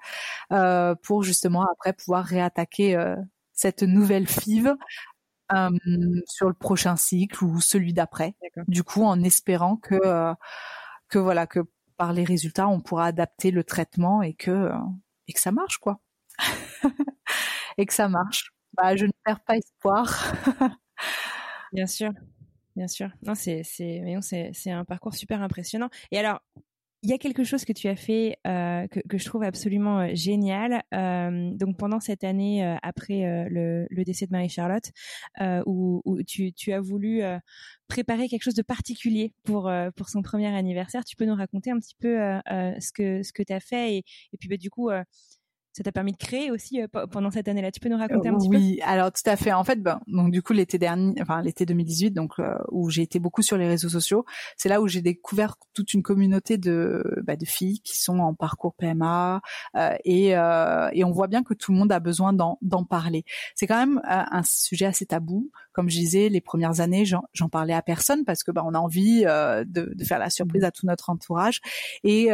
[0.53, 3.17] euh, pour justement après pouvoir réattaquer euh,
[3.53, 4.75] cette nouvelle FIV
[6.27, 8.35] sur le prochain cycle ou celui d'après.
[8.69, 10.35] Du coup, en espérant que
[11.09, 11.61] que voilà que
[11.97, 14.71] par les résultats, on pourra adapter le traitement et que
[15.29, 16.01] et que ça marche quoi.
[17.79, 18.53] et que ça marche.
[18.77, 20.35] Bah, je ne perds pas espoir.
[21.73, 22.13] Bien sûr.
[22.77, 23.11] Bien sûr.
[23.23, 24.03] Non, c'est c'est
[24.55, 25.91] c'est un parcours super impressionnant.
[26.13, 26.41] Et alors,
[27.07, 30.09] il y a quelque chose que tu as fait euh, que, je trouve absolument euh,
[30.15, 30.83] génial.
[30.93, 34.91] Euh, donc pendant cette année après le, décès de Marie-Charlotte,
[35.67, 37.23] où, tu, as voulu
[37.87, 39.71] préparer quelque chose de particulier pour
[40.09, 42.17] son premier anniversaire, tu peux nous raconter un petit peu
[42.81, 44.91] ce que tu as fait et, et puis bah, du coup
[45.77, 47.71] ça t'a permis de créer aussi euh, pendant cette année-là.
[47.71, 48.57] Tu peux nous raconter un petit peu?
[48.57, 49.53] Oui, alors tout à fait.
[49.53, 53.03] En fait, ben, donc du coup l'été dernier, enfin l'été 2018, donc euh, où j'ai
[53.03, 54.25] été beaucoup sur les réseaux sociaux,
[54.57, 58.33] c'est là où j'ai découvert toute une communauté de bah, de filles qui sont en
[58.33, 59.43] parcours PMA
[59.77, 63.25] euh, et et on voit bien que tout le monde a besoin d'en d'en parler.
[63.55, 65.51] C'est quand même un sujet assez tabou.
[65.73, 68.79] Comme je disais, les premières années, j'en parlais à personne parce que bah, on a
[68.79, 69.65] envie de,
[69.95, 70.67] de faire la surprise mmh.
[70.67, 71.61] à tout notre entourage
[72.03, 72.29] et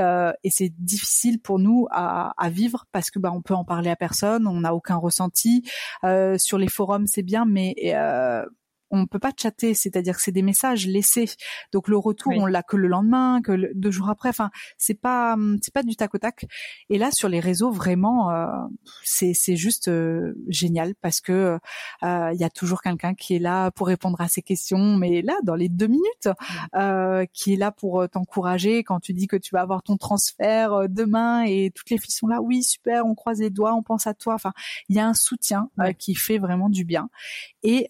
[0.44, 3.90] et c'est difficile pour nous à, à vivre parce que bah, on peut en parler
[3.90, 5.68] à personne, on n'a aucun ressenti.
[6.04, 8.44] Euh, sur les forums, c'est bien, mais euh,
[8.92, 11.30] on peut pas chatter, c'est-à-dire que c'est des messages laissés.
[11.72, 14.28] Donc le retour, on l'a que le lendemain, que deux jours après.
[14.28, 16.44] Enfin, c'est pas c'est pas du tac au tac.
[16.90, 18.46] Et là, sur les réseaux, vraiment, euh,
[19.02, 21.58] c'est c'est juste euh, génial parce que
[22.02, 25.22] il euh, y a toujours quelqu'un qui est là pour répondre à ces questions, mais
[25.22, 26.28] là, dans les deux minutes,
[27.32, 31.44] qui est là pour t'encourager quand tu dis que tu vas avoir ton transfert demain
[31.44, 32.42] et toutes les filles sont là.
[32.42, 34.34] Oui, super, on croise les doigts, on pense à toi.
[34.34, 34.52] Enfin,
[34.88, 37.08] il y a un soutien qui fait vraiment du bien.
[37.62, 37.86] Et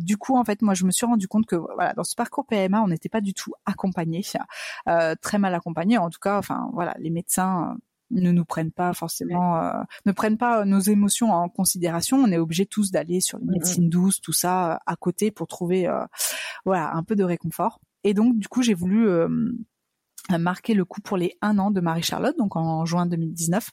[0.00, 2.46] du coup, en fait, moi, je me suis rendu compte que voilà, dans ce parcours
[2.46, 4.22] PMA, on n'était pas du tout accompagné,
[4.88, 5.98] euh, très mal accompagné.
[5.98, 7.76] En tout cas, enfin, voilà, les médecins euh,
[8.10, 9.72] ne nous prennent pas forcément, euh,
[10.04, 12.18] ne prennent pas nos émotions en considération.
[12.18, 15.90] On est obligé tous d'aller sur les médecines douces, tout ça à côté pour trouver,
[16.64, 17.80] voilà, un peu de réconfort.
[18.04, 19.08] Et donc, du coup, j'ai voulu
[20.38, 23.70] marqué le coup pour les un an de Marie-Charlotte, donc en juin 2019,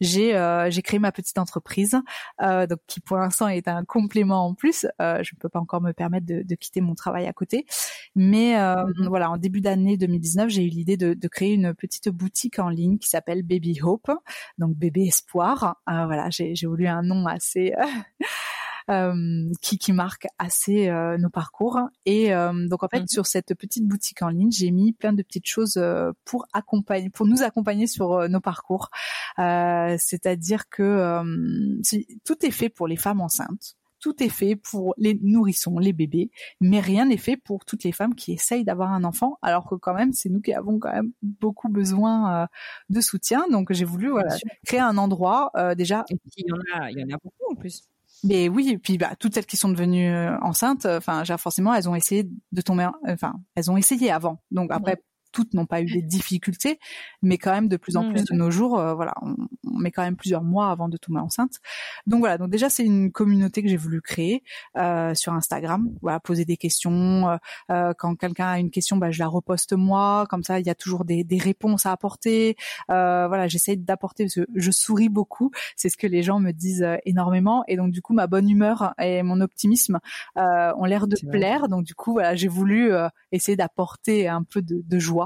[0.00, 1.96] j'ai euh, j'ai créé ma petite entreprise,
[2.42, 4.86] euh, donc qui pour l'instant est un complément en plus.
[5.00, 7.66] Euh, je ne peux pas encore me permettre de, de, quitter mon travail à côté,
[8.14, 9.08] mais euh, mm-hmm.
[9.08, 12.68] voilà, en début d'année 2019, j'ai eu l'idée de, de, créer une petite boutique en
[12.68, 14.10] ligne qui s'appelle Baby Hope,
[14.58, 15.76] donc bébé espoir.
[15.86, 17.84] voilà, j'ai voulu un nom assez euh,
[19.60, 21.80] qui, qui marque assez euh, nos parcours.
[22.04, 23.08] Et euh, donc en fait, mhm.
[23.08, 25.82] sur cette petite boutique en ligne, j'ai mis plein de petites choses
[26.24, 28.90] pour accompagner, pour nous accompagner sur nos parcours.
[29.36, 31.22] C'est-à-dire que
[32.24, 36.30] tout est fait pour les femmes enceintes tout est fait pour les nourrissons, les bébés,
[36.60, 39.74] mais rien n'est fait pour toutes les femmes qui essayent d'avoir un enfant, alors que
[39.74, 42.46] quand même, c'est nous qui avons quand même beaucoup besoin
[42.88, 43.44] de soutien.
[43.50, 46.04] Donc j'ai voulu voilà, créer un endroit déjà.
[46.10, 47.82] Et puis il y en a, il y en a beaucoup en plus.
[48.24, 51.88] Mais oui, et puis bah toutes celles qui sont devenues euh, enceintes, enfin, forcément, elles
[51.88, 54.42] ont essayé de tomber, enfin, elles ont essayé avant.
[54.50, 55.02] Donc après,
[55.36, 56.78] toutes n'ont pas eu des difficultés,
[57.20, 59.36] mais quand même de plus en mmh, plus de nos jours, euh, voilà, on,
[59.78, 61.60] met quand même plusieurs mois avant de tomber enceinte.
[62.06, 64.42] Donc voilà, donc déjà c'est une communauté que j'ai voulu créer
[64.78, 67.28] euh, sur Instagram, voilà, poser des questions.
[67.28, 67.36] Euh,
[67.70, 70.70] euh quand quelqu'un a une question, bah, je la reposte moi, comme ça il y
[70.70, 72.56] a toujours des, des réponses à apporter.
[72.88, 76.52] Euh, voilà, j'essaie d'apporter parce que je souris beaucoup, c'est ce que les gens me
[76.52, 79.98] disent énormément, et donc du coup ma bonne humeur et mon optimisme
[80.36, 81.68] ont l'air de plaire.
[81.68, 82.90] Donc du coup voilà, j'ai voulu
[83.32, 85.25] essayer d'apporter un peu de, de joie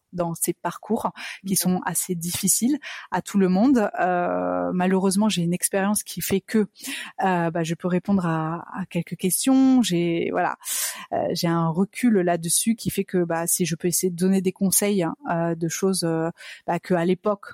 [0.13, 1.11] dans ces parcours
[1.45, 2.79] qui sont assez difficiles
[3.11, 3.89] à tout le monde.
[3.99, 6.67] Euh, malheureusement, j'ai une expérience qui fait que
[7.23, 9.81] euh, bah, je peux répondre à, à quelques questions.
[9.81, 10.57] J'ai voilà,
[11.13, 14.41] euh, j'ai un recul là-dessus qui fait que bah, si je peux essayer de donner
[14.41, 16.29] des conseils euh, de choses euh,
[16.67, 17.47] bah, que à l'époque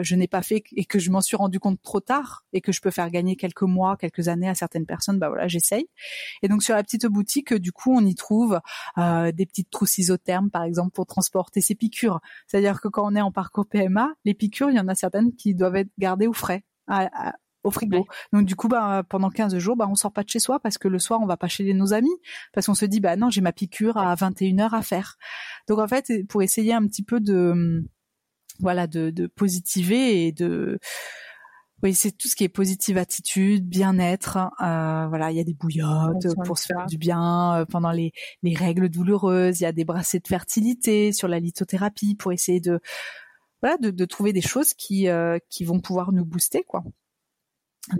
[0.00, 2.70] je n'ai pas fait et que je m'en suis rendu compte trop tard et que
[2.70, 5.88] je peux faire gagner quelques mois, quelques années à certaines personnes, bah voilà, j'essaye.
[6.42, 8.60] Et donc sur la petite boutique, du coup, on y trouve
[8.96, 12.03] des petites trousses isothermes, par exemple, pour transporter ses piqûres.
[12.46, 15.34] C'est-à-dire que quand on est en parcours PMA, les piqûres, il y en a certaines
[15.34, 16.64] qui doivent être gardées au frais,
[17.62, 18.06] au frigo.
[18.32, 20.78] Donc du coup, bah, pendant 15 jours, bah, on sort pas de chez soi parce
[20.78, 22.14] que le soir, on va pas chez nos amis
[22.52, 25.16] parce qu'on se dit, bah non, j'ai ma piqûre à 21h à faire.
[25.68, 27.84] Donc en fait, pour essayer un petit peu de,
[28.60, 30.78] voilà, de, de positiver et de
[31.82, 34.38] oui, c'est tout ce qui est positive attitude, bien-être.
[34.62, 38.12] Euh, voilà, il y a des bouillottes pour se faire du bien euh, pendant les,
[38.42, 39.60] les règles douloureuses.
[39.60, 42.80] Il y a des brassées de fertilité sur la lithothérapie pour essayer de
[43.60, 46.84] voilà de, de trouver des choses qui euh, qui vont pouvoir nous booster quoi.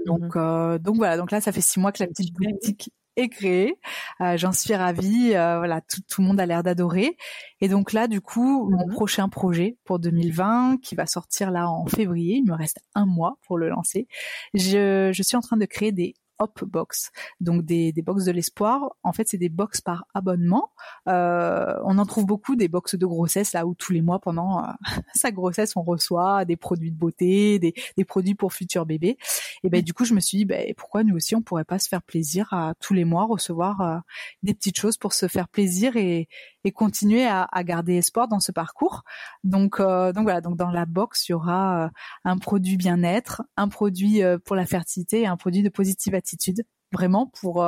[0.06, 3.28] Donc mmh donc voilà, donc là ça fait six mois que la petite boutique est
[3.28, 3.78] créé.
[4.20, 5.34] Euh, J'en suis ravie.
[5.34, 7.16] Euh, voilà, tout, tout, le monde a l'air d'adorer.
[7.60, 8.92] Et donc là, du coup, mon mhm.
[8.92, 13.38] prochain projet pour 2020, qui va sortir là en février, il me reste un mois
[13.46, 14.06] pour le lancer.
[14.54, 18.32] Je, je suis en train de créer des Hop Box, donc des, des box de
[18.32, 18.96] l'espoir.
[19.02, 20.70] En fait, c'est des box par abonnement.
[21.08, 24.64] Euh, on en trouve beaucoup des box de grossesse là où tous les mois pendant
[24.64, 24.68] euh,
[25.14, 29.16] sa grossesse on reçoit des produits de beauté, des, des produits pour futurs bébés.
[29.62, 31.78] Et ben du coup, je me suis dit ben, pourquoi nous aussi on pourrait pas
[31.78, 33.98] se faire plaisir à tous les mois recevoir euh,
[34.42, 36.28] des petites choses pour se faire plaisir et,
[36.64, 39.04] et continuer à, à, garder espoir dans ce parcours.
[39.44, 41.90] Donc, euh, donc voilà, donc dans la box, il y aura
[42.24, 47.26] un produit bien-être, un produit pour la fertilité et un produit de positive attitude, vraiment
[47.40, 47.62] pour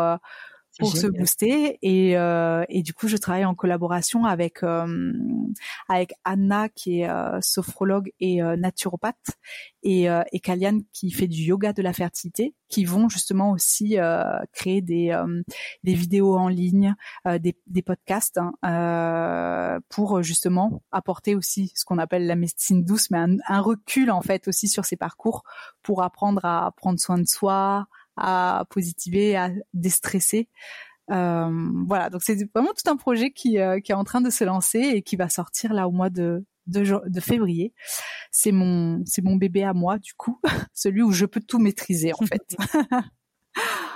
[0.79, 1.79] pour se booster.
[1.83, 5.13] Et, euh, et du coup je travaille en collaboration avec euh,
[5.89, 9.39] avec Anna qui est euh, sophrologue et euh, naturopathe
[9.83, 13.97] et euh, et Kalian qui fait du yoga de la fertilité qui vont justement aussi
[14.53, 15.17] créer des
[15.85, 16.95] des vidéos en ligne
[17.25, 23.19] des, des podcasts hein, pour justement apporter aussi ce qu'on appelle la médecine douce mais
[23.19, 25.45] un, un recul en fait aussi sur ces parcours
[25.83, 27.87] pour apprendre à prendre soin de soi
[28.17, 30.49] à positiver, à déstresser.
[31.11, 34.31] Euh, voilà, donc c'est vraiment tout un projet qui, euh, qui est en train de
[34.31, 37.73] se lancer et qui va sortir là au mois de, de, de février.
[38.33, 40.41] C'est mon, c'est mon bébé à moi du coup,
[40.75, 42.57] celui où je peux tout maîtriser en fait.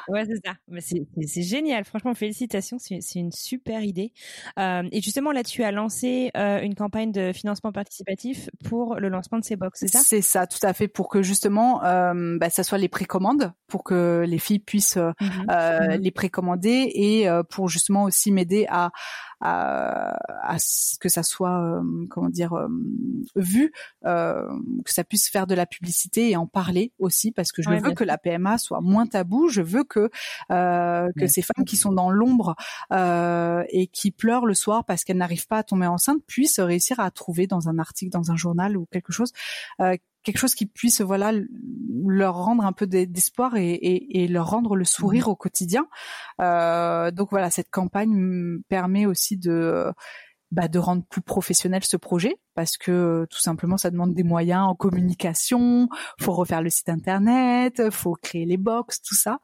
[0.09, 0.55] Ouais, c'est ça.
[1.26, 1.84] C'est génial.
[1.84, 2.78] Franchement, félicitations.
[2.78, 4.12] C'est une super idée.
[4.59, 9.09] Euh, et justement, là, tu as lancé euh, une campagne de financement participatif pour le
[9.09, 10.01] lancement de ces box, c'est ça?
[10.05, 13.84] C'est ça, tout à fait, pour que justement, euh, bah, ça soit les précommandes, pour
[13.84, 18.90] que les filles puissent euh, mmh mmh les précommander et pour justement aussi m'aider à
[19.41, 22.68] à, à ce que ça soit euh, comment dire euh,
[23.36, 23.72] vu,
[24.05, 24.47] euh,
[24.84, 27.93] que ça puisse faire de la publicité et en parler aussi parce que je veux
[27.95, 29.49] que la PMA soit moins tabou.
[29.49, 30.11] Je veux que
[30.49, 32.57] que ces femmes qui sont dans l'ombre
[32.91, 37.11] et qui pleurent le soir parce qu'elles n'arrivent pas à tomber enceinte puissent réussir à
[37.11, 39.32] trouver dans un article, dans un journal ou quelque chose
[40.23, 41.33] quelque chose qui puisse voilà
[42.07, 45.31] leur rendre un peu d'espoir et, et, et, leur rendre le sourire mmh.
[45.31, 45.87] au quotidien.
[46.41, 49.93] Euh, donc voilà, cette campagne permet aussi de
[50.51, 54.66] bah, de rendre plus professionnel ce projet parce que tout simplement ça demande des moyens
[54.66, 55.89] en communication,
[56.21, 59.39] faut refaire le site internet, faut créer les box, tout ça.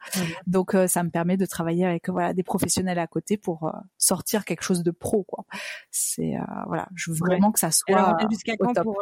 [0.49, 3.72] Donc euh, ça me permet de travailler avec voilà des professionnels à côté pour euh,
[3.99, 5.45] sortir quelque chose de pro quoi.
[5.93, 9.01] C'est euh, voilà, je veux vraiment que ça soit jusqu'à quand pour,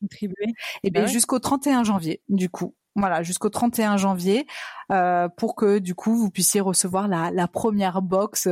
[0.00, 0.54] contribuer Et
[0.84, 2.74] eh bien jusqu'au 31 janvier du coup.
[2.96, 4.46] Voilà, jusqu'au 31 janvier,
[5.36, 8.48] pour que du coup vous puissiez recevoir la, la première box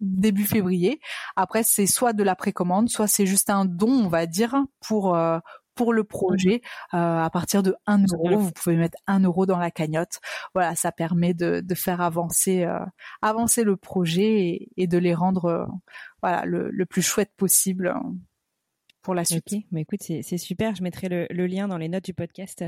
[0.00, 1.00] début février.
[1.36, 5.14] Après, c'est soit de la précommande, soit c'est juste un don, on va dire, pour
[5.14, 5.38] euh,
[5.74, 6.60] pour le projet.
[6.94, 10.20] Euh, à partir de 1 euro, vous pouvez mettre 1 euro dans la cagnotte.
[10.54, 12.78] Voilà, ça permet de, de faire avancer euh,
[13.22, 15.68] avancer le projet et, de les rendre
[16.22, 17.94] voilà le, le, plus chouette possible
[19.08, 19.54] pour la suite.
[19.72, 20.74] Mais écoute, c'est super.
[20.74, 22.62] Je mettrai le, le, lien dans les notes du podcast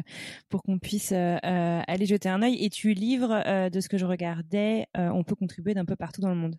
[0.49, 2.65] pour qu'on puisse aller jeter un œil.
[2.65, 6.31] Et tu livres, de ce que je regardais, on peut contribuer d'un peu partout dans
[6.31, 6.57] le monde.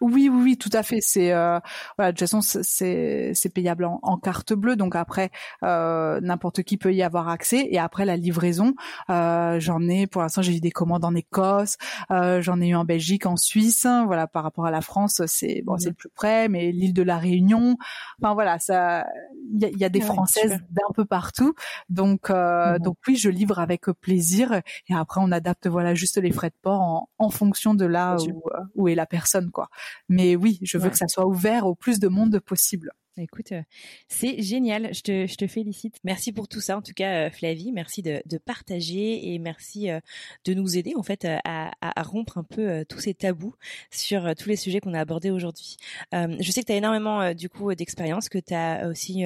[0.00, 0.98] Oui, oui, oui, tout à fait.
[1.00, 1.60] C'est euh,
[1.96, 5.30] voilà, de toute façon, c'est c'est payable en, carte bleue, donc après
[5.62, 7.68] euh, n'importe qui peut y avoir accès.
[7.70, 8.74] Et après la livraison,
[9.10, 11.76] euh, j'en ai pour l'instant, j'ai eu des commandes en Écosse,
[12.10, 13.86] euh, j'en ai eu en Belgique, en Suisse.
[14.06, 17.02] Voilà, par rapport à la France, c'est bon, c'est le plus près, mais l'île de
[17.02, 17.76] la Réunion.
[18.20, 19.06] Enfin voilà, ça,
[19.52, 21.54] il y a, y a, des Françaises d'un peu partout.
[21.88, 24.60] Donc euh, donc oui, je livre avec plaisir.
[24.88, 28.16] Et après, on adapte voilà juste les frais de port en, en fonction de là
[28.16, 28.42] où,
[28.74, 29.68] où est la personne, quoi.
[30.08, 32.90] Mais oui, je veux que ça soit ouvert au plus de monde possible.
[33.16, 33.62] Écoute, euh,
[34.08, 34.92] c'est génial.
[34.92, 35.98] Je te, je te félicite.
[36.02, 37.70] Merci pour tout ça, en tout cas, euh, Flavie.
[37.70, 40.00] Merci de, de partager et merci euh,
[40.44, 43.54] de nous aider, en fait, à, à, rompre un peu tous ces tabous
[43.90, 45.76] sur tous les sujets qu'on a abordés aujourd'hui.
[46.12, 49.24] je sais que tu as énormément, du coup, d'expérience, que tu as aussi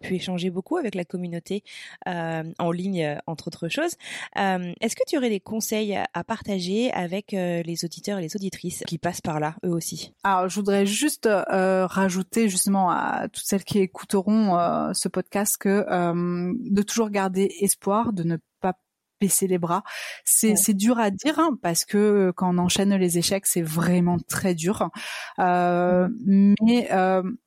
[0.00, 1.62] pu échanger beaucoup avec la communauté
[2.06, 3.94] en ligne, entre autres choses.
[4.36, 8.98] Est-ce que tu aurais des conseils à partager avec les auditeurs et les auditrices qui
[8.98, 10.12] passent par là, eux aussi?
[10.24, 15.86] Alors, je voudrais juste rajouter justement à toutes celles qui écouteront euh, ce podcast que
[15.88, 18.74] euh, de toujours garder espoir, de ne pas
[19.20, 19.82] baisser les bras.
[20.24, 24.18] C'est c'est dur à dire hein, parce que quand on enchaîne les échecs, c'est vraiment
[24.18, 24.90] très dur.
[25.38, 26.88] Euh, mais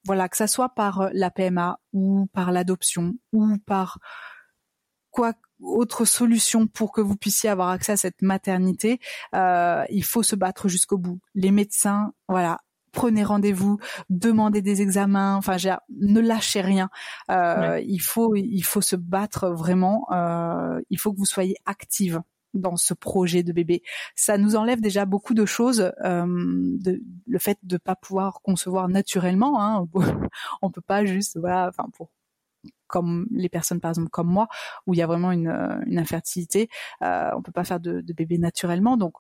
[0.06, 4.00] voilà, que ça soit par la PMA ou par l'adoption ou par
[5.12, 9.00] quoi autre solution pour que vous puissiez avoir accès à cette maternité,
[9.34, 11.20] il faut se battre jusqu'au bout.
[11.34, 12.60] Les médecins, voilà,
[12.94, 13.80] prenez rendez-vous,
[14.10, 15.58] demandez des examens, enfin
[15.90, 16.90] ne lâchez rien.
[17.30, 20.08] Euh, il faut il faut se battre vraiment.
[20.12, 22.22] Euh, il faut que vous soyez active
[22.54, 23.82] dans ce projet de bébé.
[24.16, 28.88] Ça nous enlève déjà beaucoup de choses, euh, de, le fait de pas pouvoir concevoir
[28.88, 29.62] naturellement.
[29.62, 29.88] Hein.
[30.62, 32.10] On peut pas juste voilà, enfin pour
[32.88, 34.48] comme les personnes par exemple comme moi
[34.86, 35.50] où il y a vraiment une,
[35.88, 36.70] une infertilité,
[37.02, 38.98] euh, on peut pas faire de, de bébé naturellement.
[38.98, 39.16] Donc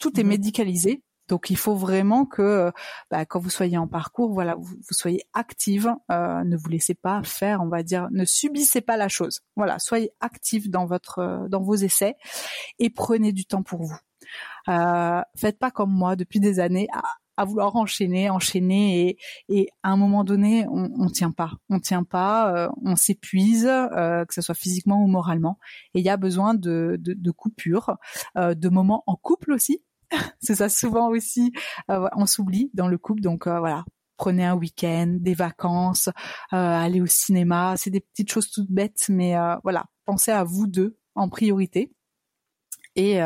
[0.00, 2.72] tout est mmh médicalisé donc il faut vraiment que
[3.10, 7.22] bah, quand vous soyez en parcours, voilà, vous, soyez active, euh, ne vous laissez pas
[7.22, 9.40] faire, on va dire, ne subissez pas la chose.
[9.56, 12.16] Voilà, soyez active dans votre euh, dans vos essais
[12.78, 13.96] et prenez du temps pour vous.
[14.68, 16.88] Euh, faites pas comme moi depuis des années
[17.36, 22.02] à, vouloir enchaîner, enchaîner et, à un moment donné, on, on tient pas, on tient
[22.02, 25.58] pas, euh, on s'épuise, que ce soit physiquement ou moralement.
[25.92, 27.98] Et il y a besoin de, de, de coupures,
[28.36, 29.82] de moments en couple aussi
[30.40, 31.52] c'est ça souvent aussi
[31.90, 33.84] euh, on s'oublie dans le couple donc euh, voilà.
[34.18, 39.06] Prenez un week-end des vacances euh, allez au cinéma c'est des petites choses toutes bêtes
[39.08, 39.86] mais voilà.
[40.04, 41.92] Pensez à vous deux en priorité.
[42.94, 43.20] Et,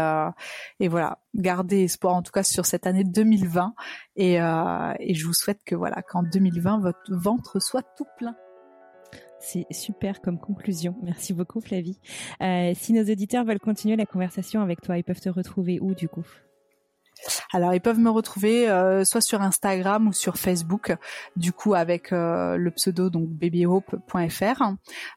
[0.88, 3.74] voilà gardez espoir en tout cas sur cette année 2020
[4.16, 8.34] et, et je vous souhaite que voilà qu'en 2020 votre ventre soit tout plein.
[9.38, 10.96] C'est super comme conclusion.
[11.02, 12.00] Merci beaucoup Flavie.
[12.74, 16.08] si nos auditeurs veulent continuer la conversation avec toi, ils peuvent te retrouver où du
[16.08, 16.26] coup?
[17.52, 20.96] Alors ils peuvent me retrouver euh, soit sur Instagram ou sur Facebook,
[21.36, 24.62] du coup avec euh, le pseudo donc babyhope.fr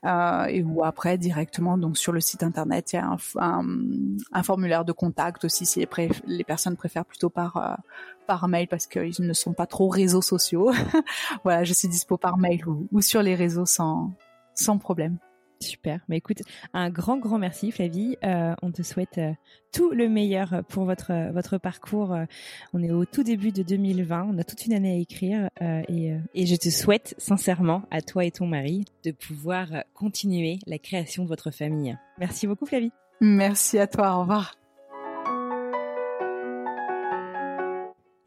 [0.06, 4.86] euh, et ou après directement donc sur le site internet il y a un, formulaire
[4.86, 5.86] de contact aussi si
[6.26, 7.80] les, personnes préfèrent plutôt par
[8.28, 10.72] par mail parce qu'ils ne sont pas trop réseaux sociaux.
[11.44, 14.12] voilà, je suis dispo par mail ou, ou sur les réseaux sans
[14.56, 15.18] sans problème.
[15.64, 16.00] Super.
[16.08, 16.42] Mais écoute,
[16.74, 18.18] un grand, grand merci, Flavie.
[18.24, 19.32] Euh, on te souhaite euh,
[19.72, 22.16] tout le meilleur pour votre euh, votre parcours.
[22.74, 24.30] On est au tout début de 2020.
[24.32, 28.26] On a toute une année à écrire et, et je te souhaite sincèrement à toi
[28.26, 31.98] et ton mari de pouvoir continuer la création de votre famille.
[32.20, 32.92] Merci beaucoup, Flavie.
[33.22, 34.18] Merci à toi.
[34.18, 34.56] Au revoir.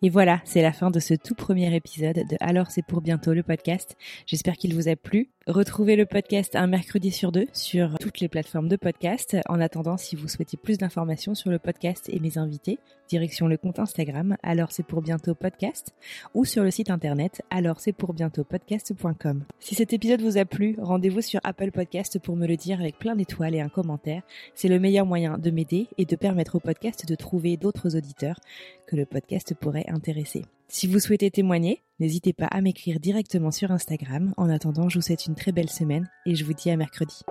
[0.02, 3.32] Et voilà, c'est la fin de ce tout premier épisode de Alors c'est pour bientôt
[3.32, 3.96] le podcast.
[4.26, 5.30] J'espère qu'il vous a plu.
[5.46, 9.36] Retrouvez le podcast un mercredi sur deux sur toutes les plateformes de podcast.
[9.48, 13.56] En attendant, si vous souhaitez plus d'informations sur le podcast et mes invités, direction le
[13.56, 15.94] compte Instagram alors c'est pour bientôt podcast
[16.34, 19.44] ou sur le site internet alors c'est pour bientôt podcast.com.
[19.60, 22.98] Si cet épisode vous a plu, rendez-vous sur Apple Podcast pour me le dire avec
[22.98, 24.22] plein d'étoiles et un commentaire.
[24.56, 28.40] C'est le meilleur moyen de m'aider et de permettre au podcast de trouver d'autres auditeurs
[28.88, 30.42] que le podcast pourrait intéresser.
[30.68, 34.34] Si vous souhaitez témoigner, n'hésitez pas à m'écrire directement sur Instagram.
[34.36, 37.22] En attendant, je vous souhaite une très belle semaine et je vous dis à mercredi.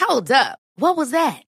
[0.00, 0.58] Hold up.
[0.76, 1.47] What was that?